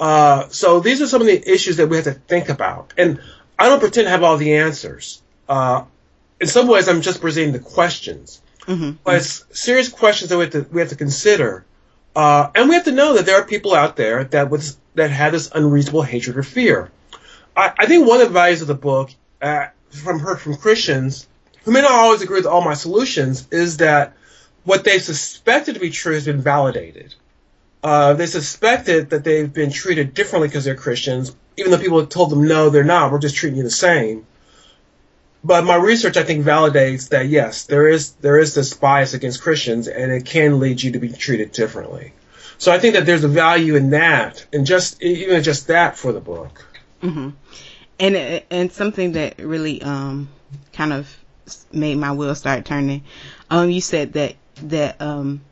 Uh, 0.00 0.48
so 0.48 0.80
these 0.80 1.02
are 1.02 1.06
some 1.06 1.20
of 1.20 1.26
the 1.26 1.52
issues 1.52 1.76
that 1.76 1.88
we 1.88 1.96
have 1.96 2.06
to 2.06 2.12
think 2.12 2.48
about. 2.48 2.94
And 2.96 3.20
I 3.58 3.68
don't 3.68 3.78
pretend 3.78 4.06
to 4.06 4.10
have 4.10 4.22
all 4.22 4.38
the 4.38 4.56
answers 4.56 5.22
uh, 5.48 5.84
in 6.40 6.46
some 6.46 6.66
ways, 6.66 6.88
I'm 6.88 7.02
just 7.02 7.20
presenting 7.20 7.52
the 7.52 7.58
questions. 7.58 8.40
Mm-hmm. 8.66 8.92
But 9.04 9.16
it's 9.16 9.44
serious 9.52 9.88
questions 9.88 10.30
that 10.30 10.38
we 10.38 10.44
have 10.44 10.52
to, 10.52 10.66
we 10.72 10.80
have 10.80 10.90
to 10.90 10.96
consider. 10.96 11.64
Uh, 12.16 12.50
and 12.54 12.68
we 12.68 12.74
have 12.74 12.84
to 12.84 12.92
know 12.92 13.14
that 13.14 13.26
there 13.26 13.36
are 13.36 13.44
people 13.44 13.74
out 13.74 13.96
there 13.96 14.24
that 14.24 14.50
was, 14.50 14.78
that 14.94 15.10
have 15.10 15.32
this 15.32 15.50
unreasonable 15.54 16.02
hatred 16.02 16.36
or 16.36 16.42
fear. 16.42 16.90
I, 17.56 17.72
I 17.78 17.86
think 17.86 18.06
one 18.06 18.20
of 18.20 18.28
the 18.28 18.34
values 18.34 18.62
of 18.62 18.68
the 18.68 18.74
book, 18.74 19.10
uh, 19.42 19.66
from 19.90 20.18
heard 20.18 20.40
from 20.40 20.56
Christians 20.56 21.28
who 21.64 21.72
may 21.72 21.80
not 21.80 21.92
always 21.92 22.22
agree 22.22 22.38
with 22.38 22.46
all 22.46 22.62
my 22.62 22.74
solutions, 22.74 23.48
is 23.50 23.78
that 23.78 24.14
what 24.64 24.84
they 24.84 24.98
suspected 24.98 25.74
to 25.74 25.80
be 25.80 25.90
true 25.90 26.14
has 26.14 26.24
been 26.24 26.40
validated. 26.40 27.14
Uh, 27.82 28.14
they 28.14 28.26
suspected 28.26 29.10
that 29.10 29.24
they've 29.24 29.52
been 29.52 29.70
treated 29.70 30.14
differently 30.14 30.48
because 30.48 30.64
they're 30.64 30.74
Christians, 30.74 31.34
even 31.56 31.70
though 31.70 31.78
people 31.78 32.00
have 32.00 32.08
told 32.08 32.30
them 32.30 32.46
no, 32.46 32.70
they're 32.70 32.84
not. 32.84 33.12
We're 33.12 33.18
just 33.18 33.36
treating 33.36 33.58
you 33.58 33.62
the 33.62 33.70
same 33.70 34.26
but 35.44 35.64
my 35.64 35.76
research, 35.76 36.16
I 36.16 36.22
think, 36.22 36.44
validates 36.44 37.10
that 37.10 37.28
yes, 37.28 37.64
there 37.64 37.86
is 37.86 38.12
there 38.14 38.38
is 38.38 38.54
this 38.54 38.72
bias 38.72 39.12
against 39.12 39.42
Christians, 39.42 39.88
and 39.88 40.10
it 40.10 40.24
can 40.24 40.58
lead 40.58 40.82
you 40.82 40.92
to 40.92 40.98
be 40.98 41.10
treated 41.10 41.52
differently. 41.52 42.14
So 42.56 42.72
I 42.72 42.78
think 42.78 42.94
that 42.94 43.04
there's 43.04 43.24
a 43.24 43.28
value 43.28 43.76
in 43.76 43.90
that, 43.90 44.46
and 44.52 44.64
just 44.64 45.02
even 45.02 45.42
just 45.42 45.66
that 45.66 45.98
for 45.98 46.12
the 46.12 46.20
book. 46.20 46.66
Mm-hmm. 47.02 47.30
And 48.00 48.42
and 48.50 48.72
something 48.72 49.12
that 49.12 49.38
really 49.38 49.82
um, 49.82 50.30
kind 50.72 50.94
of 50.94 51.14
made 51.70 51.96
my 51.96 52.12
wheels 52.12 52.38
start 52.38 52.64
turning. 52.64 53.04
Um, 53.50 53.68
you 53.68 53.82
said 53.82 54.14
that 54.14 54.36
that 54.62 55.00
um, 55.02 55.42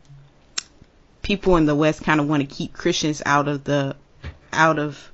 people 1.20 1.56
in 1.56 1.66
the 1.66 1.74
West 1.74 2.02
kind 2.02 2.18
of 2.18 2.28
want 2.28 2.48
to 2.48 2.54
keep 2.54 2.72
Christians 2.72 3.22
out 3.26 3.46
of 3.46 3.64
the 3.64 3.94
out 4.54 4.78
of 4.78 5.10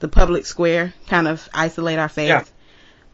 the 0.00 0.08
public 0.08 0.46
square, 0.46 0.94
kind 1.08 1.28
of 1.28 1.48
isolate 1.54 2.00
our 2.00 2.08
faith. 2.08 2.28
Yeah. 2.28 2.44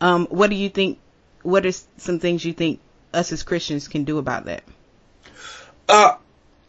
Um, 0.01 0.27
what 0.31 0.51
do 0.51 0.57
you 0.57 0.69
think? 0.69 0.99
What 1.43 1.67
are 1.67 1.73
some 1.97 2.19
things 2.19 2.45
you 2.45 2.53
think 2.53 2.81
us 3.13 3.33
as 3.33 3.43
Christians 3.43 3.89
can 3.89 4.05
do 4.05 4.19
about 4.19 4.47
that? 4.47 4.63
Uh, 5.89 6.17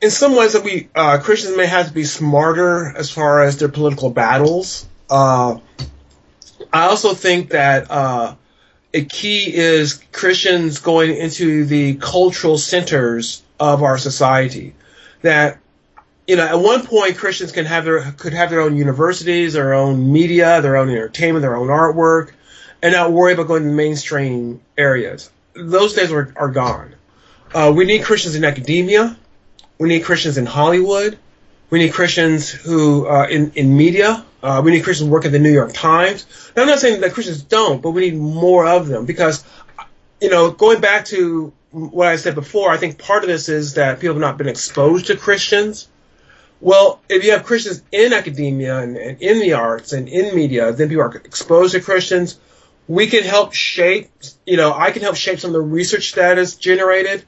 in 0.02 0.12
some 0.12 0.36
ways, 0.36 0.54
that 0.54 0.64
we 0.64 0.90
uh, 0.96 1.20
Christians 1.20 1.56
may 1.56 1.66
have 1.66 1.88
to 1.88 1.94
be 1.94 2.04
smarter 2.04 2.94
as 2.96 3.10
far 3.10 3.42
as 3.42 3.58
their 3.58 3.70
political 3.70 4.10
battles. 4.10 4.86
Uh, 5.10 5.60
I 6.72 6.88
also 6.88 7.14
think 7.14 7.52
that 7.52 7.90
uh, 7.90 8.36
a 8.94 9.06
key 9.06 9.54
is 9.54 10.04
Christians 10.12 10.80
going 10.80 11.16
into 11.16 11.66
the 11.66 11.96
cultural 11.96 12.58
centers 12.58 13.42
of 13.60 13.84
our 13.84 13.98
society. 13.98 14.76
That 15.22 15.60
you 16.28 16.36
know, 16.38 16.46
at 16.46 16.60
one 16.60 16.86
point, 16.86 17.18
Christians 17.18 17.52
can 17.52 17.66
have 17.66 17.86
their 17.86 18.12
could 18.14 18.34
have 18.34 18.50
their 18.50 18.62
own 18.62 18.76
universities, 18.76 19.54
their 19.54 19.74
own 19.74 20.12
media, 20.12 20.62
their 20.62 20.78
own 20.78 20.90
entertainment, 20.90 21.42
their 21.42 21.56
own 21.56 21.68
artwork, 21.68 22.32
and 22.84 22.92
not 22.92 23.14
worry 23.14 23.34
about 23.34 23.48
going 23.48 23.64
to 23.64 23.70
mainstream 23.70 24.62
areas. 24.78 25.32
Those 25.54 25.94
days 25.94 26.12
are, 26.12 26.34
are 26.36 26.50
gone. 26.50 26.94
Uh, 27.54 27.72
we 27.76 27.86
need 27.86 28.04
Christians 28.04 28.36
in 28.36 28.44
academia. 28.44 29.18
We 29.80 29.88
need 29.88 30.04
Christians 30.04 30.38
in 30.38 30.46
Hollywood. 30.46 31.18
We 31.70 31.80
need 31.80 31.94
Christians 31.94 32.52
who 32.52 33.08
uh, 33.08 33.28
in 33.28 33.54
in 33.56 33.76
media. 33.76 34.24
Uh, 34.44 34.62
we 34.64 34.72
need 34.72 34.84
Christians 34.84 35.08
who 35.08 35.14
work 35.14 35.26
at 35.26 35.32
the 35.32 35.40
New 35.40 35.52
York 35.52 35.72
Times. 35.74 36.26
Now, 36.56 36.64
I'm 36.64 36.68
not 36.68 36.80
saying 36.80 37.02
that 37.02 37.14
Christians 37.14 37.42
don't, 37.42 37.82
but 37.82 37.92
we 37.92 38.02
need 38.02 38.20
more 38.20 38.68
of 38.68 38.88
them 38.88 39.06
because, 39.06 39.46
you 40.20 40.30
know, 40.30 40.52
going 40.52 40.82
back 40.82 41.06
to 41.06 41.54
what 41.72 42.10
I 42.10 42.18
said 42.18 42.36
before, 42.36 42.70
I 42.70 42.78
think 42.78 43.00
part 43.00 43.24
of 43.24 43.30
this 43.30 43.48
is 43.48 43.76
that 43.76 44.02
people 44.02 44.16
have 44.16 44.22
not 44.22 44.38
been 44.38 44.50
exposed 44.50 45.08
to 45.08 45.16
Christians. 45.16 45.88
Well, 46.60 47.00
if 47.08 47.24
you 47.24 47.32
have 47.32 47.46
Christians 47.46 47.82
in 47.92 48.12
academia 48.12 48.80
and, 48.80 48.98
and 48.98 49.22
in 49.22 49.40
the 49.40 49.54
arts 49.54 49.94
and 49.94 50.10
in 50.10 50.36
media, 50.36 50.74
then 50.74 50.90
people 50.90 51.04
are 51.04 51.16
exposed 51.16 51.74
to 51.74 51.80
Christians. 51.80 52.38
We 52.88 53.08
can 53.08 53.24
help 53.24 53.54
shape, 53.54 54.10
you 54.46 54.58
know, 54.58 54.74
I 54.74 54.92
can 54.92 55.02
help 55.02 55.16
shape 55.16 55.40
some 55.40 55.50
of 55.50 55.54
the 55.54 55.62
research 55.62 56.14
that 56.14 56.38
is 56.38 56.56
generated. 56.56 57.26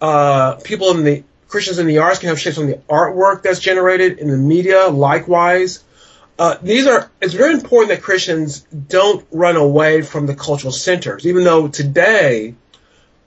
Uh, 0.00 0.54
people 0.56 0.90
in 0.90 1.04
the 1.04 1.24
Christians 1.48 1.78
in 1.78 1.86
the 1.86 1.98
arts 1.98 2.18
can 2.18 2.28
help 2.28 2.38
shape 2.38 2.54
some 2.54 2.64
of 2.64 2.70
the 2.70 2.78
artwork 2.88 3.42
that's 3.42 3.60
generated 3.60 4.18
in 4.18 4.28
the 4.28 4.36
media. 4.36 4.88
Likewise, 4.88 5.84
uh, 6.38 6.56
these 6.62 6.86
are. 6.86 7.10
It's 7.20 7.34
very 7.34 7.54
important 7.54 7.90
that 7.90 8.02
Christians 8.02 8.60
don't 8.60 9.24
run 9.30 9.56
away 9.56 10.02
from 10.02 10.26
the 10.26 10.34
cultural 10.34 10.72
centers, 10.72 11.26
even 11.26 11.44
though 11.44 11.68
today 11.68 12.54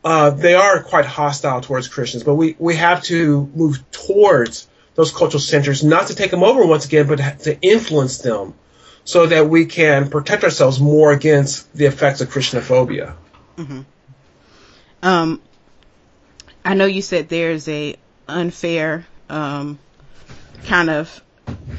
uh, 0.03 0.31
they 0.31 0.55
are 0.55 0.84
quite 0.84 1.05
hostile 1.05 1.62
towards 1.62 1.88
Christians. 1.88 2.24
But 2.24 2.36
we 2.36 2.55
we 2.60 2.75
have 2.75 3.03
to 3.03 3.50
move 3.55 3.89
towards 3.91 4.67
those 4.96 5.12
cultural 5.12 5.39
centers, 5.39 5.84
not 5.84 6.07
to 6.07 6.15
take 6.15 6.31
them 6.31 6.43
over 6.43 6.65
once 6.65 6.86
again, 6.86 7.07
but 7.07 7.19
to 7.43 7.57
influence 7.62 8.17
them, 8.17 8.55
so 9.08 9.26
that 9.26 9.48
we 9.48 9.66
can 9.66 10.10
protect 10.10 10.44
ourselves 10.44 10.82
more 10.82 11.14
against 11.14 11.74
the 11.74 11.86
effects 11.86 12.20
of 12.20 12.30
Christianophobia. 12.30 13.16
Mm-hmm. 13.56 13.82
Um, 15.02 15.42
I 16.66 16.74
know 16.74 16.86
you 16.86 17.02
said 17.02 17.30
there's 17.30 17.70
a 17.70 17.96
unfair 18.28 19.08
um, 19.30 19.80
kind 20.66 20.90
of 20.90 21.24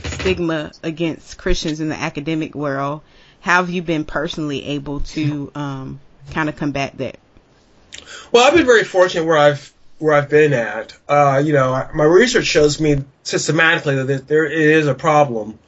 stigma 0.04 0.72
against 0.82 1.36
Christians 1.36 1.80
in 1.80 1.90
the 1.90 1.96
academic 2.00 2.54
world. 2.54 3.02
How 3.40 3.56
have 3.56 3.68
you 3.68 3.82
been 3.82 4.06
personally 4.06 4.64
able 4.64 5.00
to 5.00 5.52
um, 5.54 6.00
kind 6.30 6.48
of 6.48 6.56
combat 6.56 6.96
that? 6.96 7.18
Well, 8.32 8.46
I've 8.46 8.54
been 8.54 8.64
very 8.64 8.84
fortunate 8.84 9.26
where 9.26 9.36
I've 9.36 9.70
where 9.98 10.14
I've 10.14 10.30
been 10.30 10.54
at. 10.54 10.96
Uh, 11.06 11.42
you 11.44 11.52
know, 11.52 11.90
my 11.92 12.04
research 12.04 12.46
shows 12.46 12.80
me 12.80 13.04
systematically 13.22 14.02
that 14.02 14.26
there 14.26 14.46
is 14.46 14.86
a 14.86 14.94
problem. 14.94 15.58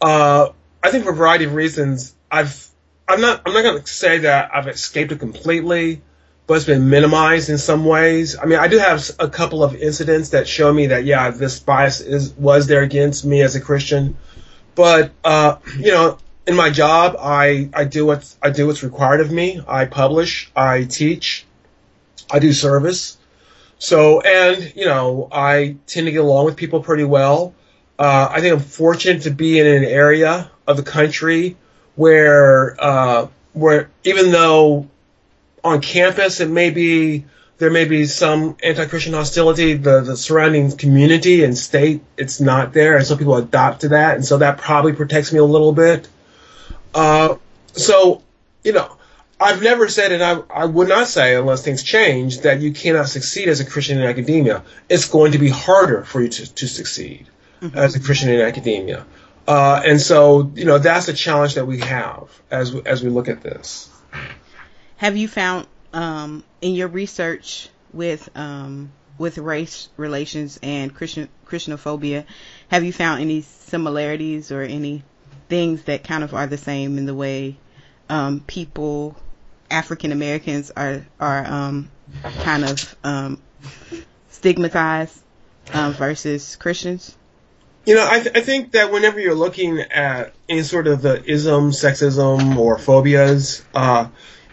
Uh, 0.00 0.48
I 0.82 0.90
think 0.90 1.04
for 1.04 1.10
a 1.10 1.14
variety 1.14 1.44
of 1.44 1.54
reasons, 1.54 2.14
I've 2.30 2.68
I'm 3.08 3.20
not 3.20 3.42
I'm 3.46 3.52
not 3.52 3.62
going 3.62 3.82
to 3.82 3.86
say 3.86 4.18
that 4.18 4.54
I've 4.54 4.68
escaped 4.68 5.12
it 5.12 5.20
completely, 5.20 6.02
but 6.46 6.54
it's 6.54 6.66
been 6.66 6.88
minimized 6.88 7.50
in 7.50 7.58
some 7.58 7.84
ways. 7.84 8.36
I 8.38 8.46
mean, 8.46 8.58
I 8.58 8.68
do 8.68 8.78
have 8.78 9.08
a 9.18 9.28
couple 9.28 9.62
of 9.62 9.74
incidents 9.74 10.30
that 10.30 10.48
show 10.48 10.72
me 10.72 10.88
that 10.88 11.04
yeah, 11.04 11.30
this 11.30 11.60
bias 11.60 12.00
is 12.00 12.32
was 12.32 12.66
there 12.66 12.82
against 12.82 13.24
me 13.24 13.42
as 13.42 13.54
a 13.54 13.60
Christian, 13.60 14.16
but 14.74 15.12
uh, 15.24 15.56
you 15.78 15.92
know, 15.92 16.18
in 16.46 16.56
my 16.56 16.70
job, 16.70 17.16
I 17.20 17.68
I 17.74 17.84
do 17.84 18.06
what's 18.06 18.36
I 18.42 18.50
do 18.50 18.66
what's 18.66 18.82
required 18.82 19.20
of 19.20 19.30
me. 19.30 19.60
I 19.66 19.84
publish, 19.84 20.50
I 20.56 20.84
teach, 20.84 21.46
I 22.30 22.38
do 22.38 22.52
service. 22.52 23.18
So, 23.78 24.20
and 24.20 24.72
you 24.76 24.86
know, 24.86 25.28
I 25.30 25.76
tend 25.86 26.06
to 26.06 26.12
get 26.12 26.20
along 26.22 26.46
with 26.46 26.56
people 26.56 26.82
pretty 26.82 27.04
well. 27.04 27.54
Uh, 27.98 28.28
I 28.30 28.40
think 28.40 28.54
I'm 28.54 28.60
fortunate 28.60 29.22
to 29.22 29.30
be 29.30 29.58
in 29.58 29.66
an 29.66 29.84
area 29.84 30.50
of 30.66 30.76
the 30.76 30.82
country 30.82 31.56
where 31.94 32.76
uh, 32.78 33.28
where 33.52 33.90
even 34.04 34.30
though 34.30 34.88
on 35.62 35.80
campus 35.80 36.40
it 36.40 36.50
may 36.50 36.70
be 36.70 37.24
there 37.58 37.70
may 37.70 37.84
be 37.84 38.06
some 38.06 38.56
anti-Christian 38.60 39.12
hostility, 39.12 39.74
the, 39.74 40.00
the 40.00 40.16
surrounding 40.16 40.76
community 40.76 41.44
and 41.44 41.56
state 41.56 42.02
it's 42.16 42.40
not 42.40 42.72
there, 42.72 42.96
and 42.96 43.06
so 43.06 43.16
people 43.16 43.36
adopt 43.36 43.82
to 43.82 43.90
that, 43.90 44.16
and 44.16 44.24
so 44.24 44.38
that 44.38 44.58
probably 44.58 44.92
protects 44.94 45.32
me 45.32 45.38
a 45.38 45.44
little 45.44 45.72
bit. 45.72 46.08
Uh, 46.92 47.36
so, 47.72 48.22
you 48.64 48.72
know, 48.72 48.96
I've 49.40 49.62
never 49.62 49.88
said, 49.88 50.12
and 50.12 50.22
I, 50.22 50.40
I 50.52 50.64
would 50.64 50.88
not 50.88 51.06
say 51.06 51.36
unless 51.36 51.64
things 51.64 51.82
change, 51.82 52.40
that 52.40 52.60
you 52.60 52.72
cannot 52.72 53.08
succeed 53.08 53.48
as 53.48 53.60
a 53.60 53.64
Christian 53.64 53.98
in 53.98 54.04
academia. 54.04 54.64
It's 54.88 55.08
going 55.08 55.32
to 55.32 55.38
be 55.38 55.48
harder 55.48 56.04
for 56.04 56.20
you 56.20 56.28
to, 56.28 56.54
to 56.54 56.66
succeed. 56.66 57.26
As 57.74 57.96
a 57.96 58.00
Christian 58.00 58.30
in 58.30 58.40
academia. 58.40 59.06
Uh, 59.46 59.82
and 59.84 60.00
so, 60.00 60.52
you 60.54 60.64
know, 60.64 60.78
that's 60.78 61.08
a 61.08 61.12
challenge 61.12 61.54
that 61.54 61.66
we 61.66 61.80
have 61.80 62.28
as 62.50 62.74
as 62.74 63.02
we 63.02 63.10
look 63.10 63.28
at 63.28 63.42
this. 63.42 63.90
Have 64.96 65.16
you 65.16 65.26
found 65.26 65.66
um, 65.92 66.44
in 66.60 66.74
your 66.74 66.88
research 66.88 67.68
with 67.92 68.28
um, 68.36 68.92
with 69.18 69.38
race 69.38 69.88
relations 69.96 70.58
and 70.62 70.94
Christian 70.94 71.28
Christianophobia, 71.46 72.24
have 72.68 72.84
you 72.84 72.92
found 72.92 73.20
any 73.20 73.42
similarities 73.42 74.52
or 74.52 74.62
any 74.62 75.02
things 75.48 75.82
that 75.84 76.04
kind 76.04 76.24
of 76.24 76.34
are 76.34 76.46
the 76.46 76.56
same 76.56 76.98
in 76.98 77.04
the 77.04 77.14
way 77.14 77.56
um, 78.08 78.40
people 78.40 79.16
African 79.70 80.12
Americans 80.12 80.70
are 80.70 81.04
are 81.18 81.44
um, 81.46 81.90
kind 82.22 82.64
of 82.64 82.96
um, 83.02 83.42
stigmatized 84.30 85.20
um, 85.72 85.92
versus 85.94 86.56
Christians? 86.56 87.16
You 87.84 87.96
know, 87.96 88.06
I, 88.08 88.20
th- 88.20 88.36
I 88.36 88.40
think 88.40 88.72
that 88.72 88.92
whenever 88.92 89.18
you're 89.18 89.34
looking 89.34 89.80
at 89.80 90.34
any 90.48 90.62
sort 90.62 90.86
of 90.86 91.02
the 91.02 91.22
ism, 91.24 91.72
sexism, 91.72 92.56
or 92.56 92.78
phobias, 92.78 93.64
uh, 93.74 94.08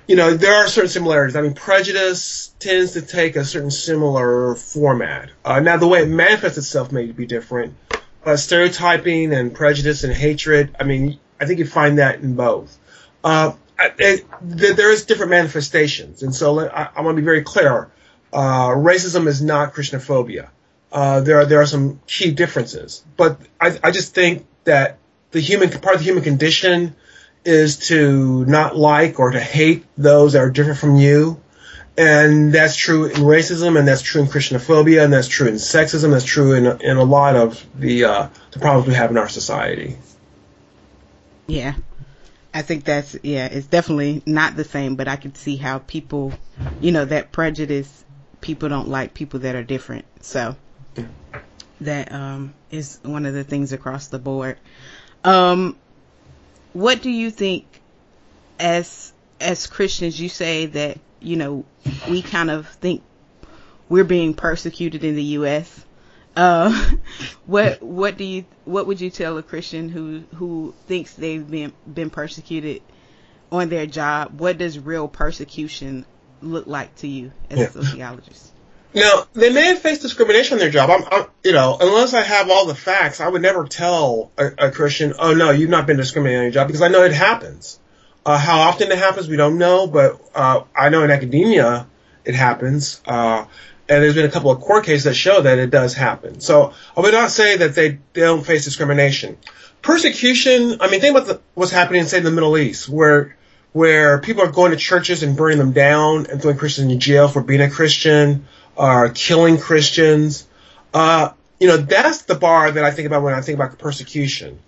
you 0.08 0.16
know, 0.16 0.34
there 0.34 0.56
are 0.56 0.68
certain 0.68 0.90
similarities. 0.90 1.36
I 1.36 1.42
mean, 1.42 1.54
prejudice 1.54 2.52
tends 2.58 2.94
to 2.94 3.04
take 3.04 3.36
a 3.36 3.46
certain 3.46 3.70
similar 3.70 4.56
format. 4.56 5.30
Uh, 5.46 5.60
now, 5.60 5.78
the 5.78 5.88
way 5.88 6.02
it 6.02 6.10
manifests 6.10 6.58
itself 6.58 6.92
may 6.92 7.06
be 7.06 7.28
different, 7.28 7.76
but 8.24 8.38
stereotyping 8.38 9.32
and 9.32 9.54
prejudice 9.54 10.04
and 10.04 10.12
hatred, 10.12 10.76
I 10.80 10.84
mean, 10.84 11.20
I 11.40 11.46
think 11.46 11.60
you 11.60 11.68
find 11.68 12.00
that 12.00 12.22
in 12.22 12.36
both. 12.36 12.76
Uh, 13.24 13.54
there 13.78 14.92
is 14.92 15.06
different 15.06 15.30
manifestations, 15.30 16.24
and 16.24 16.34
so 16.34 16.68
I, 16.68 16.90
I 16.96 17.02
want 17.02 17.16
to 17.16 17.22
be 17.22 17.26
very 17.26 17.44
clear. 17.44 17.92
Uh, 18.34 18.70
racism 18.70 19.28
is 19.28 19.42
not 19.42 19.74
Christianophobia. 19.74 20.50
Uh, 20.92 21.22
there 21.22 21.40
are 21.40 21.46
there 21.46 21.62
are 21.62 21.68
some 21.68 22.00
key 22.08 22.32
differences, 22.32 23.04
but 23.16 23.40
I, 23.62 23.78
I 23.84 23.92
just 23.92 24.16
think 24.16 24.46
that 24.64 24.98
the 25.32 25.40
human 25.40 25.70
part 25.70 25.96
of 25.96 26.02
the 26.02 26.06
human 26.06 26.24
condition 26.24 26.96
is 27.46 27.88
to 27.88 28.46
not 28.46 28.76
like 28.76 29.20
or 29.20 29.32
to 29.32 29.40
hate 29.40 29.86
those 29.98 30.34
that 30.34 30.40
are 30.40 30.50
different 30.50 30.80
from 30.80 30.96
you. 30.96 31.40
And 31.98 32.54
that's 32.54 32.78
true 32.78 33.06
in 33.06 33.18
racism, 33.18 33.78
and 33.78 33.86
that's 33.86 34.02
true 34.02 34.22
in 34.22 34.28
Christianophobia, 34.28 35.04
and 35.04 35.12
that's 35.12 35.28
true 35.28 35.48
in 35.48 35.56
sexism, 35.56 36.12
that's 36.12 36.24
true 36.24 36.54
in, 36.54 36.66
in 36.82 36.96
a 36.96 37.04
lot 37.04 37.36
of 37.36 37.66
the, 37.78 38.06
uh, 38.06 38.30
the 38.52 38.60
problems 38.60 38.88
we 38.88 38.94
have 38.94 39.12
in 39.12 39.18
our 39.18 39.28
society. 39.28 39.98
Yeah. 41.46 41.76
I 42.54 42.62
think 42.62 42.86
that's, 42.86 43.18
yeah, 43.22 43.48
it's 43.48 43.68
definitely 43.68 44.24
not 44.26 44.56
the 44.56 44.64
same, 44.64 44.96
but 44.96 45.10
I 45.10 45.18
can 45.18 45.36
see 45.36 45.58
how 45.58 45.80
people, 45.80 46.32
you 46.80 46.94
know, 46.94 47.04
that 47.04 47.34
prejudice, 47.34 48.06
people 48.40 48.70
don't 48.70 48.88
like 48.88 49.14
people 49.14 49.42
that 49.42 49.56
are 49.56 49.64
different. 49.64 50.06
So 50.22 50.56
that 51.82 52.12
um, 52.12 52.54
is 52.72 53.00
one 53.04 53.26
of 53.26 53.34
the 53.34 53.44
things 53.44 53.74
across 53.74 54.08
the 54.08 54.20
board. 54.20 54.58
Um, 55.24 55.76
what 56.74 57.02
do 57.02 57.10
you 57.10 57.32
think 57.32 57.66
as 58.60 59.14
as 59.40 59.68
Christians 59.68 60.20
you 60.20 60.30
say 60.30 60.66
that 60.68 61.00
you 61.20 61.36
know 61.36 61.66
we 62.10 62.22
kind 62.22 62.52
of 62.52 62.68
think 62.68 63.02
we're 63.88 64.04
being 64.04 64.34
persecuted 64.34 65.04
in 65.04 65.16
the 65.16 65.24
US 65.24 65.86
uh, 66.36 66.92
what 67.46 67.82
what 67.82 68.18
do 68.18 68.24
you 68.24 68.46
what 68.66 68.88
would 68.88 69.02
you 69.02 69.10
tell 69.10 69.38
a 69.38 69.44
Christian 69.44 69.90
who 69.90 70.24
who 70.36 70.74
thinks 70.88 71.14
they've 71.14 71.50
been 71.50 71.74
been 71.92 72.10
persecuted 72.10 72.82
on 73.52 73.70
their 73.70 73.86
job 73.86 74.40
what 74.40 74.58
does 74.58 74.78
real 74.78 75.08
persecution 75.08 76.06
look 76.42 76.68
like 76.68 76.96
to 76.98 77.08
you 77.08 77.32
as 77.50 77.60
yeah. 77.60 77.66
a 77.66 77.72
sociologist 77.72 78.54
Now, 78.94 79.28
they 79.34 79.52
may 79.52 79.66
have 79.66 79.80
faced 79.80 80.02
discrimination 80.02 80.58
in 80.58 80.60
their 80.60 80.72
job. 80.72 80.90
I'm, 80.90 81.04
I'm, 81.12 81.28
you 81.44 81.52
know, 81.52 81.78
unless 81.80 82.14
I 82.14 82.24
have 82.24 82.50
all 82.50 82.66
the 82.66 82.76
facts, 82.76 83.22
I 83.22 83.28
would 83.28 83.42
never 83.42 83.66
tell 83.66 84.32
a, 84.38 84.68
a 84.68 84.72
Christian, 84.72 85.14
"Oh 85.20 85.34
no, 85.34 85.52
you've 85.52 85.70
not 85.70 85.86
been 85.86 85.98
discriminated 85.98 86.40
on 86.40 86.44
your 86.46 86.52
job," 86.52 86.68
because 86.68 86.82
I 86.82 86.88
know 86.88 87.04
it 87.04 87.14
happens. 87.14 87.80
Uh, 88.26 88.38
how 88.38 88.60
often 88.62 88.92
it 88.92 88.98
happens, 88.98 89.28
we 89.28 89.38
don't 89.38 89.58
know, 89.58 89.88
but 89.88 90.20
uh, 90.36 90.64
I 90.76 90.90
know 90.90 91.04
in 91.04 91.12
academia 91.12 91.88
it 92.26 92.36
happens. 92.36 93.02
Uh, 93.06 93.46
and 93.88 94.04
there's 94.04 94.14
been 94.14 94.26
a 94.26 94.32
couple 94.32 94.52
of 94.52 94.60
court 94.60 94.86
cases 94.86 95.06
that 95.06 95.16
show 95.16 95.42
that 95.42 95.58
it 95.58 95.72
does 95.72 95.96
happen. 95.96 96.40
So 96.40 96.74
I 96.96 97.02
would 97.02 97.14
not 97.14 97.32
say 97.32 97.58
that 97.58 97.74
they, 97.74 98.00
they 98.14 98.22
don't 98.22 98.46
face 98.46 98.66
discrimination. 98.66 99.38
Persecution, 99.82 100.78
I 100.82 100.92
mean, 100.92 101.00
think 101.02 101.16
about 101.16 101.28
the, 101.28 101.42
what's 101.56 101.72
happening, 101.72 102.04
say, 102.04 102.20
in 102.20 102.24
the 102.24 102.32
Middle 102.32 102.58
East, 102.58 102.90
where 102.90 103.36
where 103.72 104.20
people 104.20 104.44
are 104.44 104.52
going 104.52 104.72
to 104.72 104.78
churches 104.78 105.22
and 105.22 105.38
burning 105.38 105.60
them 105.60 105.74
down 105.74 106.26
and 106.26 106.42
throwing 106.42 106.58
Christians 106.58 106.92
in 106.92 107.00
jail 107.00 107.28
for 107.28 107.42
being 107.42 107.62
a 107.62 107.70
Christian, 107.70 108.48
or 108.80 109.10
killing 109.10 109.58
Christians. 109.58 110.48
Uh, 110.94 111.32
you 111.60 111.68
know, 111.68 111.78
that's 111.78 112.24
the 112.24 112.36
bar 112.36 112.72
that 112.72 112.84
I 112.84 112.92
think 112.92 113.08
about 113.08 113.22
when 113.22 113.34
I 113.34 113.42
think 113.42 113.58
about 113.58 113.78
persecution. 113.78 114.60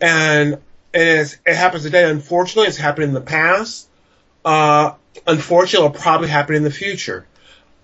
And, 0.00 0.54
and 0.94 1.38
it 1.46 1.54
happens 1.54 1.82
today. 1.82 2.08
Unfortunately, 2.08 2.66
it's 2.66 2.78
happened 2.78 3.04
in 3.04 3.12
the 3.12 3.20
past. 3.20 3.86
Uh, 4.42 4.94
unfortunately, 5.26 5.86
it'll 5.86 6.00
probably 6.00 6.28
happen 6.28 6.56
in 6.56 6.64
the 6.64 6.70
future. 6.70 7.26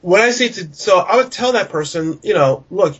When 0.00 0.22
I 0.22 0.30
say 0.30 0.48
to, 0.48 0.72
so 0.72 0.98
I 0.98 1.16
would 1.16 1.30
tell 1.30 1.52
that 1.52 1.68
person, 1.68 2.18
you 2.22 2.32
know, 2.32 2.64
look, 2.70 2.96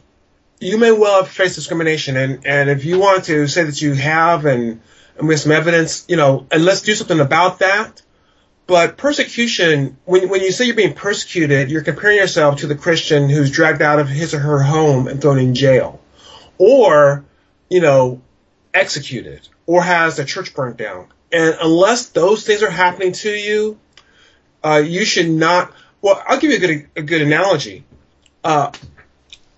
you 0.61 0.77
may 0.77 0.93
well 0.93 1.23
have 1.23 1.33
faced 1.33 1.55
discrimination, 1.55 2.17
and, 2.17 2.47
and 2.47 2.69
if 2.69 2.85
you 2.85 2.99
want 2.99 3.25
to 3.25 3.47
say 3.47 3.65
that 3.65 3.81
you 3.81 3.95
have 3.95 4.45
and, 4.45 4.81
and 5.17 5.29
we 5.29 5.35
have 5.35 5.41
some 5.41 5.53
evidence, 5.53 6.05
you 6.07 6.17
know, 6.17 6.47
and 6.51 6.65
let's 6.65 6.83
do 6.83 6.95
something 6.95 7.21
about 7.21 7.61
that. 7.61 8.03
But 8.67 8.97
persecution, 8.97 9.99
when, 10.05 10.29
when 10.29 10.41
you 10.41 10.51
say 10.51 10.65
you're 10.65 10.75
being 10.75 10.95
persecuted, 10.95 11.71
you're 11.71 11.83
comparing 11.83 12.17
yourself 12.17 12.61
to 12.61 12.67
the 12.67 12.75
Christian 12.75 13.29
who's 13.29 13.51
dragged 13.51 13.83
out 13.83 13.99
of 13.99 14.09
his 14.09 14.33
or 14.33 14.39
her 14.39 14.63
home 14.63 15.07
and 15.07 15.21
thrown 15.21 15.39
in 15.39 15.55
jail. 15.55 16.01
Or, 16.57 17.25
you 17.69 17.81
know, 17.81 18.23
executed. 18.73 19.47
Or 19.67 19.83
has 19.83 20.17
the 20.17 20.25
church 20.25 20.55
burnt 20.55 20.79
down. 20.79 21.09
And 21.31 21.57
unless 21.61 22.09
those 22.11 22.47
things 22.47 22.63
are 22.63 22.71
happening 22.71 23.13
to 23.13 23.31
you, 23.31 23.79
uh, 24.63 24.83
you 24.85 25.05
should 25.05 25.29
not. 25.29 25.73
Well, 26.01 26.23
I'll 26.27 26.39
give 26.39 26.51
you 26.51 26.57
a 26.57 26.61
good, 26.61 26.89
a 26.97 27.03
good 27.03 27.23
analogy. 27.23 27.85
Uh, 28.43 28.73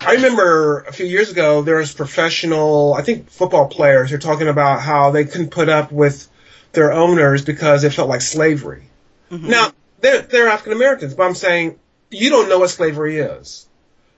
I 0.01 0.15
remember 0.15 0.81
a 0.81 0.93
few 0.93 1.07
years 1.07 1.31
ago 1.31 1.63
there 1.63 1.77
was 1.77 1.93
professional, 1.93 2.95
I 2.95 3.03
think 3.03 3.31
football 3.31 3.69
players 3.69 4.11
who 4.11 4.17
were 4.17 4.21
talking 4.21 4.49
about 4.49 4.81
how 4.81 5.11
they 5.11 5.25
couldn't 5.25 5.51
put 5.51 5.69
up 5.69 5.91
with 5.91 6.29
their 6.73 6.93
owners 6.93 7.45
because 7.45 7.85
it 7.85 7.93
felt 7.93 8.09
like 8.09 8.21
slavery. 8.21 8.85
Mm-hmm. 9.31 9.51
Now 9.51 9.73
they're 10.01 10.23
they're 10.23 10.49
African 10.49 10.73
Americans, 10.73 11.15
but 11.15 11.25
I'm 11.25 11.35
saying 11.35 11.79
you 12.11 12.31
don't 12.31 12.49
know 12.49 12.59
what 12.59 12.71
slavery 12.71 13.19
is. 13.19 13.69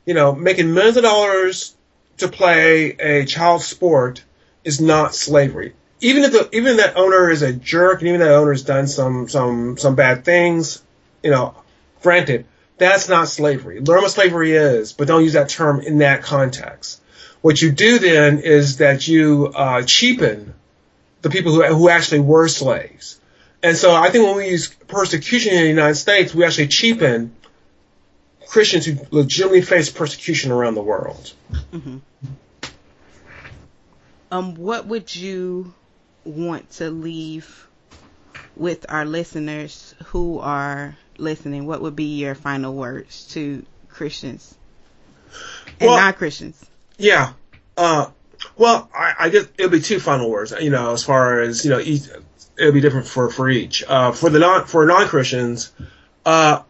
You 0.04 0.14
know, 0.14 0.34
making 0.34 0.72
millions 0.72 0.96
of 0.96 1.02
dollars 1.02 1.76
to 2.18 2.28
play 2.28 2.90
a 2.92 3.24
child 3.24 3.62
sport 3.62 4.24
is 4.64 4.80
not 4.80 5.14
slavery. 5.14 5.74
Even 6.00 6.24
if 6.24 6.32
the 6.32 6.48
even 6.52 6.72
if 6.72 6.76
that 6.78 6.96
owner 6.96 7.30
is 7.30 7.42
a 7.42 7.52
jerk, 7.52 8.00
and 8.00 8.08
even 8.08 8.20
that 8.20 8.30
owner 8.30 8.52
has 8.52 8.62
done 8.62 8.86
some 8.86 9.28
some 9.28 9.76
some 9.76 9.94
bad 9.94 10.24
things, 10.24 10.82
you 11.22 11.30
know, 11.30 11.54
granted, 12.02 12.46
that's 12.76 13.08
not 13.08 13.28
slavery. 13.28 13.80
Learn 13.80 14.02
what 14.02 14.10
slavery 14.10 14.52
is, 14.52 14.92
but 14.92 15.08
don't 15.08 15.24
use 15.24 15.32
that 15.32 15.48
term 15.48 15.80
in 15.80 15.98
that 15.98 16.22
context. 16.22 17.00
What 17.40 17.60
you 17.60 17.72
do 17.72 17.98
then 17.98 18.38
is 18.38 18.78
that 18.78 19.06
you 19.08 19.52
uh, 19.54 19.82
cheapen 19.82 20.54
the 21.22 21.30
people 21.30 21.52
who 21.52 21.64
who 21.64 21.88
actually 21.88 22.20
were 22.20 22.48
slaves. 22.48 23.20
And 23.62 23.76
so 23.76 23.94
I 23.94 24.10
think 24.10 24.24
when 24.24 24.36
we 24.36 24.48
use 24.48 24.68
persecution 24.68 25.54
in 25.54 25.62
the 25.62 25.68
United 25.68 25.96
States, 25.96 26.34
we 26.34 26.44
actually 26.44 26.68
cheapen 26.68 27.34
Christians 28.46 28.86
who 28.86 28.96
legitimately 29.10 29.62
face 29.62 29.90
persecution 29.90 30.52
around 30.52 30.74
the 30.74 30.82
world. 30.82 31.32
Mm-hmm. 31.72 31.98
Um, 34.30 34.54
what 34.54 34.86
would 34.86 35.14
you 35.14 35.74
want 36.24 36.70
to 36.72 36.90
leave 36.90 37.66
with 38.56 38.86
our 38.88 39.04
listeners 39.04 39.94
who 40.06 40.38
are 40.38 40.96
listening? 41.16 41.66
What 41.66 41.82
would 41.82 41.96
be 41.96 42.18
your 42.18 42.34
final 42.34 42.74
words 42.74 43.26
to 43.32 43.64
Christians 43.88 44.54
and 45.80 45.88
well, 45.88 45.98
non-Christians? 45.98 46.64
Yeah. 46.96 47.32
Uh, 47.76 48.10
well, 48.56 48.90
I, 48.94 49.14
I 49.18 49.28
guess 49.30 49.46
it'll 49.56 49.70
be 49.70 49.80
two 49.80 50.00
final 50.00 50.30
words. 50.30 50.52
You 50.58 50.70
know, 50.70 50.92
as 50.92 51.04
far 51.04 51.40
as 51.40 51.64
you 51.64 51.70
know, 51.70 51.80
each, 51.80 52.02
it'll 52.58 52.72
be 52.72 52.80
different 52.80 53.06
for 53.06 53.30
for 53.30 53.48
each. 53.48 53.84
Uh, 53.86 54.12
for 54.12 54.30
the 54.30 54.38
non 54.38 54.66
for 54.66 54.84
non 54.86 55.06
Christians, 55.08 55.72
uh, 56.26 56.62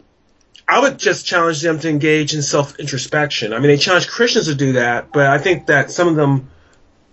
I 0.67 0.79
would 0.79 0.99
just 0.99 1.25
challenge 1.25 1.61
them 1.61 1.79
to 1.79 1.89
engage 1.89 2.33
in 2.33 2.41
self 2.41 2.79
introspection. 2.79 3.53
I 3.53 3.59
mean, 3.59 3.67
they 3.67 3.77
challenge 3.77 4.07
Christians 4.07 4.45
to 4.45 4.55
do 4.55 4.73
that, 4.73 5.11
but 5.11 5.25
I 5.27 5.39
think 5.39 5.67
that 5.67 5.91
some 5.91 6.07
of 6.07 6.15
them 6.15 6.49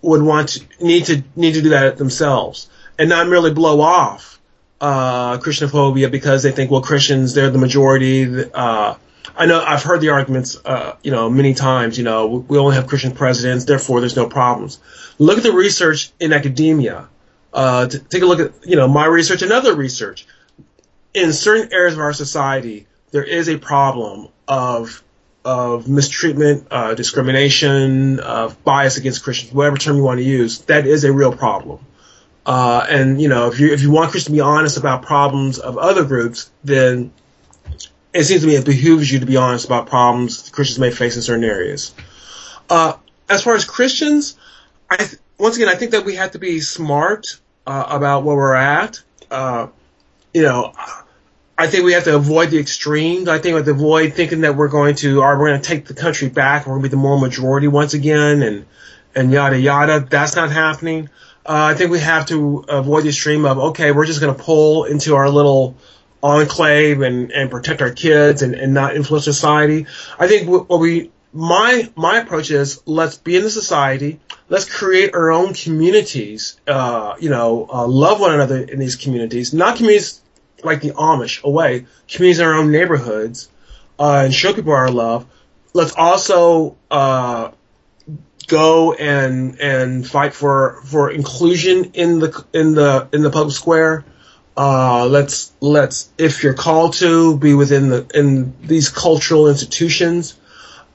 would 0.01 0.21
want 0.21 0.49
to 0.49 0.65
need 0.79 1.05
to 1.05 1.23
need 1.35 1.53
to 1.53 1.61
do 1.61 1.69
that 1.69 1.97
themselves 1.97 2.69
and 2.99 3.09
not 3.09 3.27
merely 3.27 3.51
blow 3.51 3.81
off 3.81 4.39
uh, 4.79 5.37
Christianophobia 5.37 6.11
because 6.11 6.43
they 6.43 6.51
think, 6.51 6.69
well, 6.69 6.81
Christians 6.81 7.33
they're 7.33 7.49
the 7.49 7.57
majority. 7.57 8.43
Uh, 8.53 8.95
I 9.35 9.45
know 9.45 9.63
I've 9.63 9.83
heard 9.83 10.01
the 10.01 10.09
arguments, 10.09 10.57
uh, 10.63 10.95
you 11.03 11.11
know, 11.11 11.29
many 11.29 11.53
times. 11.53 11.97
You 11.97 12.03
know, 12.03 12.27
we 12.47 12.57
only 12.57 12.75
have 12.75 12.87
Christian 12.87 13.11
presidents, 13.11 13.65
therefore 13.65 13.99
there's 13.99 14.15
no 14.15 14.27
problems. 14.27 14.79
Look 15.19 15.37
at 15.37 15.43
the 15.43 15.51
research 15.51 16.11
in 16.19 16.33
academia. 16.33 17.07
Uh, 17.53 17.87
take 17.87 18.21
a 18.21 18.25
look 18.25 18.39
at, 18.39 18.67
you 18.67 18.75
know, 18.75 18.87
my 18.87 19.05
research 19.05 19.41
and 19.41 19.51
other 19.51 19.75
research. 19.75 20.25
In 21.13 21.33
certain 21.33 21.73
areas 21.73 21.93
of 21.93 21.99
our 21.99 22.13
society, 22.13 22.87
there 23.11 23.23
is 23.23 23.49
a 23.49 23.57
problem 23.57 24.27
of 24.47 25.03
of 25.45 25.87
mistreatment, 25.87 26.67
uh, 26.71 26.93
discrimination, 26.93 28.19
of 28.19 28.61
bias 28.65 28.97
against 28.97 29.23
Christians, 29.23 29.53
whatever 29.53 29.77
term 29.77 29.95
you 29.95 30.03
want 30.03 30.19
to 30.19 30.23
use. 30.25 30.59
That 30.63 30.85
is 30.85 31.05
a 31.05 31.11
real 31.13 31.31
problem. 31.31 31.79
Uh, 32.45 32.85
and 32.89 33.21
you 33.21 33.29
know, 33.29 33.47
if 33.47 33.59
you 33.59 33.71
if 33.73 33.81
you 33.81 33.91
want 33.91 34.11
Christians 34.11 34.35
to 34.35 34.41
be 34.41 34.41
honest 34.41 34.77
about 34.77 35.03
problems 35.03 35.59
of 35.59 35.77
other 35.77 36.03
groups, 36.03 36.49
then 36.63 37.11
it 38.13 38.23
seems 38.23 38.41
to 38.41 38.47
me 38.47 38.55
it 38.55 38.65
behooves 38.65 39.11
you 39.11 39.19
to 39.19 39.25
be 39.25 39.37
honest 39.37 39.65
about 39.65 39.87
problems 39.87 40.49
Christians 40.49 40.79
may 40.79 40.91
face 40.91 41.15
in 41.15 41.21
certain 41.21 41.43
areas. 41.43 41.93
Uh, 42.69 42.93
as 43.29 43.43
far 43.43 43.55
as 43.55 43.65
Christians, 43.65 44.37
I 44.89 44.97
th- 44.97 45.17
once 45.37 45.55
again 45.55 45.69
I 45.69 45.75
think 45.75 45.91
that 45.91 46.05
we 46.05 46.15
have 46.15 46.31
to 46.31 46.39
be 46.39 46.59
smart 46.59 47.39
uh, 47.65 47.85
about 47.89 48.23
where 48.23 48.35
we're 48.35 48.55
at. 48.55 49.01
Uh, 49.29 49.67
you 50.33 50.43
know, 50.43 50.73
I 51.57 51.67
think 51.67 51.85
we 51.85 51.93
have 51.93 52.03
to 52.05 52.15
avoid 52.15 52.51
the 52.51 52.59
extremes. 52.59 53.27
I 53.27 53.39
think 53.39 53.53
we 53.53 53.57
have 53.57 53.65
to 53.65 53.71
avoid 53.71 54.13
thinking 54.13 54.41
that 54.41 54.55
we're 54.55 54.67
going 54.67 54.95
to, 54.97 55.21
or 55.21 55.37
we're 55.39 55.49
going 55.49 55.61
to 55.61 55.67
take 55.67 55.85
the 55.85 55.93
country 55.93 56.29
back, 56.29 56.65
we're 56.65 56.73
going 56.73 56.83
to 56.83 56.89
be 56.89 56.91
the 56.91 56.97
moral 56.97 57.19
majority 57.19 57.67
once 57.67 57.93
again, 57.93 58.43
and 58.43 58.65
and 59.15 59.31
yada 59.31 59.59
yada. 59.59 59.99
That's 59.99 60.35
not 60.35 60.51
happening. 60.51 61.09
Uh, 61.45 61.71
I 61.71 61.73
think 61.75 61.91
we 61.91 61.99
have 61.99 62.27
to 62.27 62.65
avoid 62.67 63.03
the 63.03 63.09
extreme 63.09 63.45
of 63.45 63.57
okay, 63.57 63.91
we're 63.91 64.05
just 64.05 64.21
going 64.21 64.35
to 64.35 64.41
pull 64.41 64.83
into 64.83 65.15
our 65.15 65.29
little 65.29 65.75
enclave 66.21 67.01
and, 67.01 67.31
and 67.31 67.49
protect 67.49 67.81
our 67.81 67.91
kids 67.91 68.41
and, 68.41 68.55
and 68.55 68.73
not 68.73 68.95
influence 68.95 69.23
society. 69.25 69.87
I 70.19 70.27
think 70.27 70.49
what 70.49 70.79
we 70.79 71.11
my 71.33 71.89
my 71.95 72.19
approach 72.19 72.51
is 72.51 72.81
let's 72.85 73.17
be 73.17 73.35
in 73.35 73.43
the 73.43 73.49
society, 73.49 74.19
let's 74.49 74.65
create 74.65 75.13
our 75.13 75.31
own 75.31 75.53
communities. 75.53 76.59
Uh, 76.67 77.15
you 77.19 77.29
know, 77.29 77.67
uh, 77.71 77.87
love 77.87 78.19
one 78.19 78.33
another 78.33 78.61
in 78.63 78.79
these 78.79 78.95
communities, 78.95 79.53
not 79.53 79.77
communities 79.77 80.21
like 80.63 80.81
the 80.81 80.91
Amish 80.91 81.43
away, 81.43 81.85
communities 82.07 82.39
in 82.39 82.45
our 82.45 82.53
own 82.53 82.71
neighborhoods, 82.71 83.49
uh, 83.99 84.23
and 84.25 84.33
show 84.33 84.53
people 84.53 84.73
our 84.73 84.89
love. 84.89 85.25
Let's 85.73 85.93
also 85.95 86.77
uh, 86.89 87.51
go 88.47 88.93
and 88.93 89.59
and 89.59 90.07
fight 90.07 90.33
for 90.33 90.81
for 90.85 91.11
inclusion 91.11 91.91
in 91.93 92.19
the 92.19 92.45
in 92.53 92.73
the 92.73 93.09
in 93.11 93.21
the 93.21 93.29
public 93.29 93.55
square. 93.55 94.05
Uh, 94.55 95.05
let's 95.05 95.51
let's 95.59 96.09
if 96.17 96.41
you're 96.41 96.55
called 96.55 96.93
to 96.93 97.37
be 97.37 97.53
within 97.53 97.89
the 97.89 98.07
in 98.15 98.55
these 98.65 98.89
cultural 98.89 99.49
institutions 99.49 100.35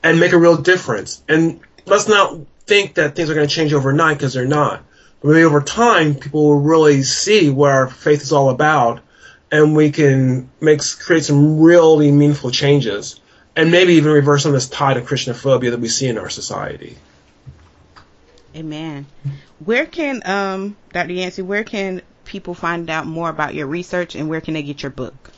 and 0.03 0.21
make 0.21 0.33
a 0.33 0.39
real 0.39 0.57
difference. 0.57 1.23
And 1.29 1.61
let's 1.87 2.09
not 2.09 2.39
think 2.67 2.95
that 2.95 3.15
things 3.15 3.31
are 3.31 3.35
going 3.35 3.49
to 3.49 3.55
change 3.55 3.73
overnight 3.73 4.19
because 4.19 4.35
they're 4.35 4.47
not. 4.47 4.83
But 5.21 5.29
maybe 5.29 5.45
over 5.45 5.61
time, 5.61 6.15
people 6.17 6.45
will 6.45 6.61
really 6.61 7.03
see 7.03 7.51
what 7.51 7.71
our 7.71 7.89
faith 7.89 8.23
is 8.23 8.33
all 8.33 8.51
about, 8.51 9.01
and 9.51 9.77
we 9.77 9.93
can 9.93 10.51
make 10.61 10.81
create 10.99 11.25
some 11.25 11.61
really 11.61 12.11
meaningful 12.11 12.51
changes, 12.51 13.21
and 13.55 13.71
maybe 13.71 13.95
even 13.95 14.13
reverse 14.13 14.43
some 14.43 14.51
of 14.51 14.55
this 14.55 14.69
tide 14.69 14.97
of 14.97 15.07
Christianophobia 15.07 15.71
that 15.71 15.81
we 15.81 15.89
see 15.89 16.09
in 16.09 16.19
our 16.19 16.31
society. 16.31 16.97
Amen. 18.57 19.07
Where 19.65 19.87
can 19.87 20.23
um 20.25 20.77
Dr. 20.93 21.13
Yancey, 21.13 21.43
where 21.43 21.65
can 21.65 22.03
people 22.25 22.55
find 22.55 22.91
out 22.91 23.07
more 23.07 23.29
about 23.29 23.55
your 23.55 23.67
research 23.67 24.15
and 24.15 24.29
where 24.29 24.41
can 24.41 24.55
they 24.55 24.63
get 24.63 24.83
your 24.83 24.91
book? 24.91 25.31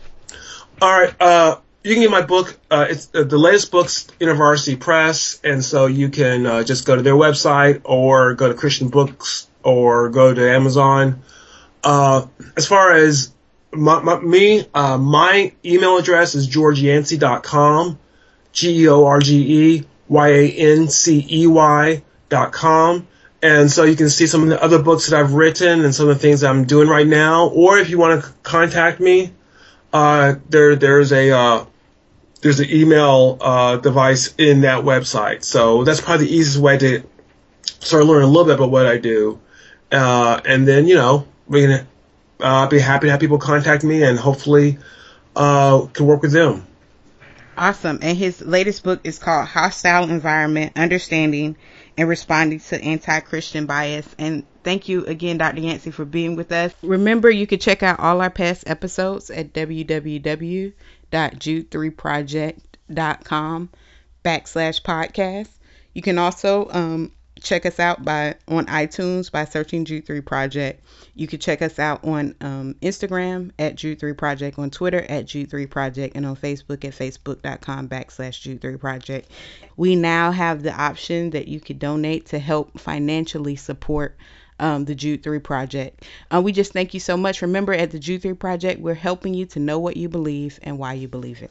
All 0.80 0.90
right. 0.90 1.14
Uh, 1.20 1.58
you 1.84 1.92
can 1.92 2.02
get 2.02 2.10
my 2.10 2.22
book. 2.22 2.58
Uh, 2.70 2.86
it's 2.88 3.10
uh, 3.14 3.22
the 3.22 3.36
latest 3.36 3.70
books 3.70 4.06
InterVarsity 4.18 4.80
Press, 4.80 5.38
and 5.44 5.62
so 5.62 5.86
you 5.86 6.08
can 6.08 6.46
uh, 6.46 6.64
just 6.64 6.86
go 6.86 6.96
to 6.96 7.02
their 7.02 7.14
website 7.14 7.82
or 7.84 8.34
go 8.34 8.48
to 8.48 8.54
Christian 8.54 8.88
Books 8.88 9.46
or 9.62 10.08
go 10.08 10.32
to 10.32 10.50
Amazon. 10.50 11.22
Uh, 11.82 12.26
as 12.56 12.66
far 12.66 12.92
as 12.92 13.32
my, 13.70 14.00
my, 14.00 14.18
me, 14.18 14.66
uh, 14.72 14.96
my 14.96 15.52
email 15.62 15.98
address 15.98 16.34
is 16.34 16.48
georgeyancey.com. 16.48 17.98
G 18.52 18.84
E 18.84 18.88
O 18.88 19.04
R 19.04 19.18
G 19.18 19.74
E 19.76 19.84
Y 20.08 20.28
A 20.28 20.50
N 20.50 20.88
C 20.88 21.26
E 21.30 21.46
Y 21.46 22.02
dot 22.30 22.52
com. 22.52 23.06
And 23.42 23.70
so 23.70 23.84
you 23.84 23.96
can 23.96 24.08
see 24.08 24.26
some 24.26 24.42
of 24.42 24.48
the 24.48 24.62
other 24.62 24.82
books 24.82 25.10
that 25.10 25.20
I've 25.20 25.34
written 25.34 25.84
and 25.84 25.94
some 25.94 26.08
of 26.08 26.14
the 26.14 26.20
things 26.20 26.42
I'm 26.42 26.64
doing 26.64 26.88
right 26.88 27.06
now. 27.06 27.48
Or 27.48 27.76
if 27.76 27.90
you 27.90 27.98
want 27.98 28.24
to 28.24 28.30
contact 28.42 29.00
me, 29.00 29.32
uh, 29.92 30.36
there 30.48 30.76
there's 30.76 31.12
a 31.12 31.30
uh, 31.30 31.64
there's 32.44 32.60
an 32.60 32.68
email 32.70 33.38
uh, 33.40 33.78
device 33.78 34.34
in 34.36 34.60
that 34.60 34.84
website. 34.84 35.42
So 35.42 35.82
that's 35.82 36.02
probably 36.02 36.26
the 36.26 36.34
easiest 36.34 36.58
way 36.58 36.76
to 36.76 37.02
start 37.62 38.04
learning 38.04 38.28
a 38.28 38.30
little 38.30 38.44
bit 38.44 38.56
about 38.56 38.70
what 38.70 38.84
I 38.84 38.98
do. 38.98 39.40
Uh, 39.90 40.42
and 40.44 40.68
then 40.68 40.86
you 40.86 40.94
know 40.94 41.26
we 41.48 41.62
can 41.62 41.86
uh, 42.40 42.68
be 42.68 42.78
happy 42.78 43.06
to 43.06 43.12
have 43.12 43.20
people 43.20 43.38
contact 43.38 43.82
me 43.82 44.02
and 44.02 44.18
hopefully 44.18 44.76
uh, 45.34 45.86
can 45.94 46.04
work 46.04 46.20
with 46.20 46.32
them. 46.32 46.66
Awesome. 47.56 48.00
And 48.02 48.18
his 48.18 48.42
latest 48.42 48.82
book 48.84 49.00
is 49.04 49.18
called 49.18 49.48
Hostile 49.48 50.10
Environment 50.10 50.72
Understanding 50.76 51.56
and 51.96 52.08
Responding 52.08 52.60
to 52.60 52.82
Anti 52.82 53.20
Christian 53.20 53.64
Bias. 53.64 54.06
And 54.18 54.44
thank 54.64 54.88
you 54.88 55.06
again, 55.06 55.38
Dr. 55.38 55.60
Yancey, 55.60 55.92
for 55.92 56.04
being 56.04 56.36
with 56.36 56.52
us. 56.52 56.74
Remember, 56.82 57.30
you 57.30 57.46
can 57.46 57.60
check 57.60 57.82
out 57.82 58.00
all 58.00 58.20
our 58.20 58.30
past 58.30 58.64
episodes 58.66 59.30
at 59.30 59.52
www.jude3project.com 61.14 63.70
backslash 64.24 64.82
podcast. 64.82 65.48
You 65.92 66.02
can 66.02 66.18
also 66.18 66.68
um, 66.70 67.12
check 67.40 67.64
us 67.66 67.78
out 67.78 68.04
by 68.04 68.34
on 68.48 68.66
iTunes 68.66 69.30
by 69.30 69.44
searching 69.44 69.84
Jude 69.84 70.06
3 70.06 70.22
Project. 70.22 70.84
You 71.14 71.28
can 71.28 71.38
check 71.38 71.62
us 71.62 71.78
out 71.78 72.04
on 72.04 72.34
um, 72.40 72.74
Instagram 72.82 73.52
at 73.60 73.76
Jude 73.76 74.00
3 74.00 74.14
Project, 74.14 74.58
on 74.58 74.70
Twitter 74.70 75.06
at 75.08 75.26
Jude 75.26 75.50
3 75.50 75.66
Project, 75.66 76.16
and 76.16 76.26
on 76.26 76.34
Facebook 76.34 76.84
at 76.84 76.94
facebook.com 76.94 77.88
backslash 77.88 78.40
Jude 78.40 78.60
3 78.60 78.76
Project. 78.78 79.30
We 79.76 79.94
now 79.94 80.32
have 80.32 80.64
the 80.64 80.74
option 80.74 81.30
that 81.30 81.46
you 81.46 81.60
could 81.60 81.78
donate 81.78 82.26
to 82.26 82.40
help 82.40 82.80
financially 82.80 83.54
support 83.54 84.16
um, 84.58 84.84
the 84.84 84.94
Jude 84.94 85.22
3 85.22 85.38
Project. 85.40 86.04
Uh, 86.32 86.40
we 86.42 86.52
just 86.52 86.72
thank 86.72 86.94
you 86.94 87.00
so 87.00 87.16
much. 87.16 87.42
Remember, 87.42 87.72
at 87.72 87.90
the 87.90 87.98
Jude 87.98 88.22
3 88.22 88.34
Project, 88.34 88.80
we're 88.80 88.94
helping 88.94 89.34
you 89.34 89.46
to 89.46 89.60
know 89.60 89.78
what 89.78 89.96
you 89.96 90.08
believe 90.08 90.58
and 90.62 90.78
why 90.78 90.94
you 90.94 91.08
believe 91.08 91.38
it. 91.38 91.42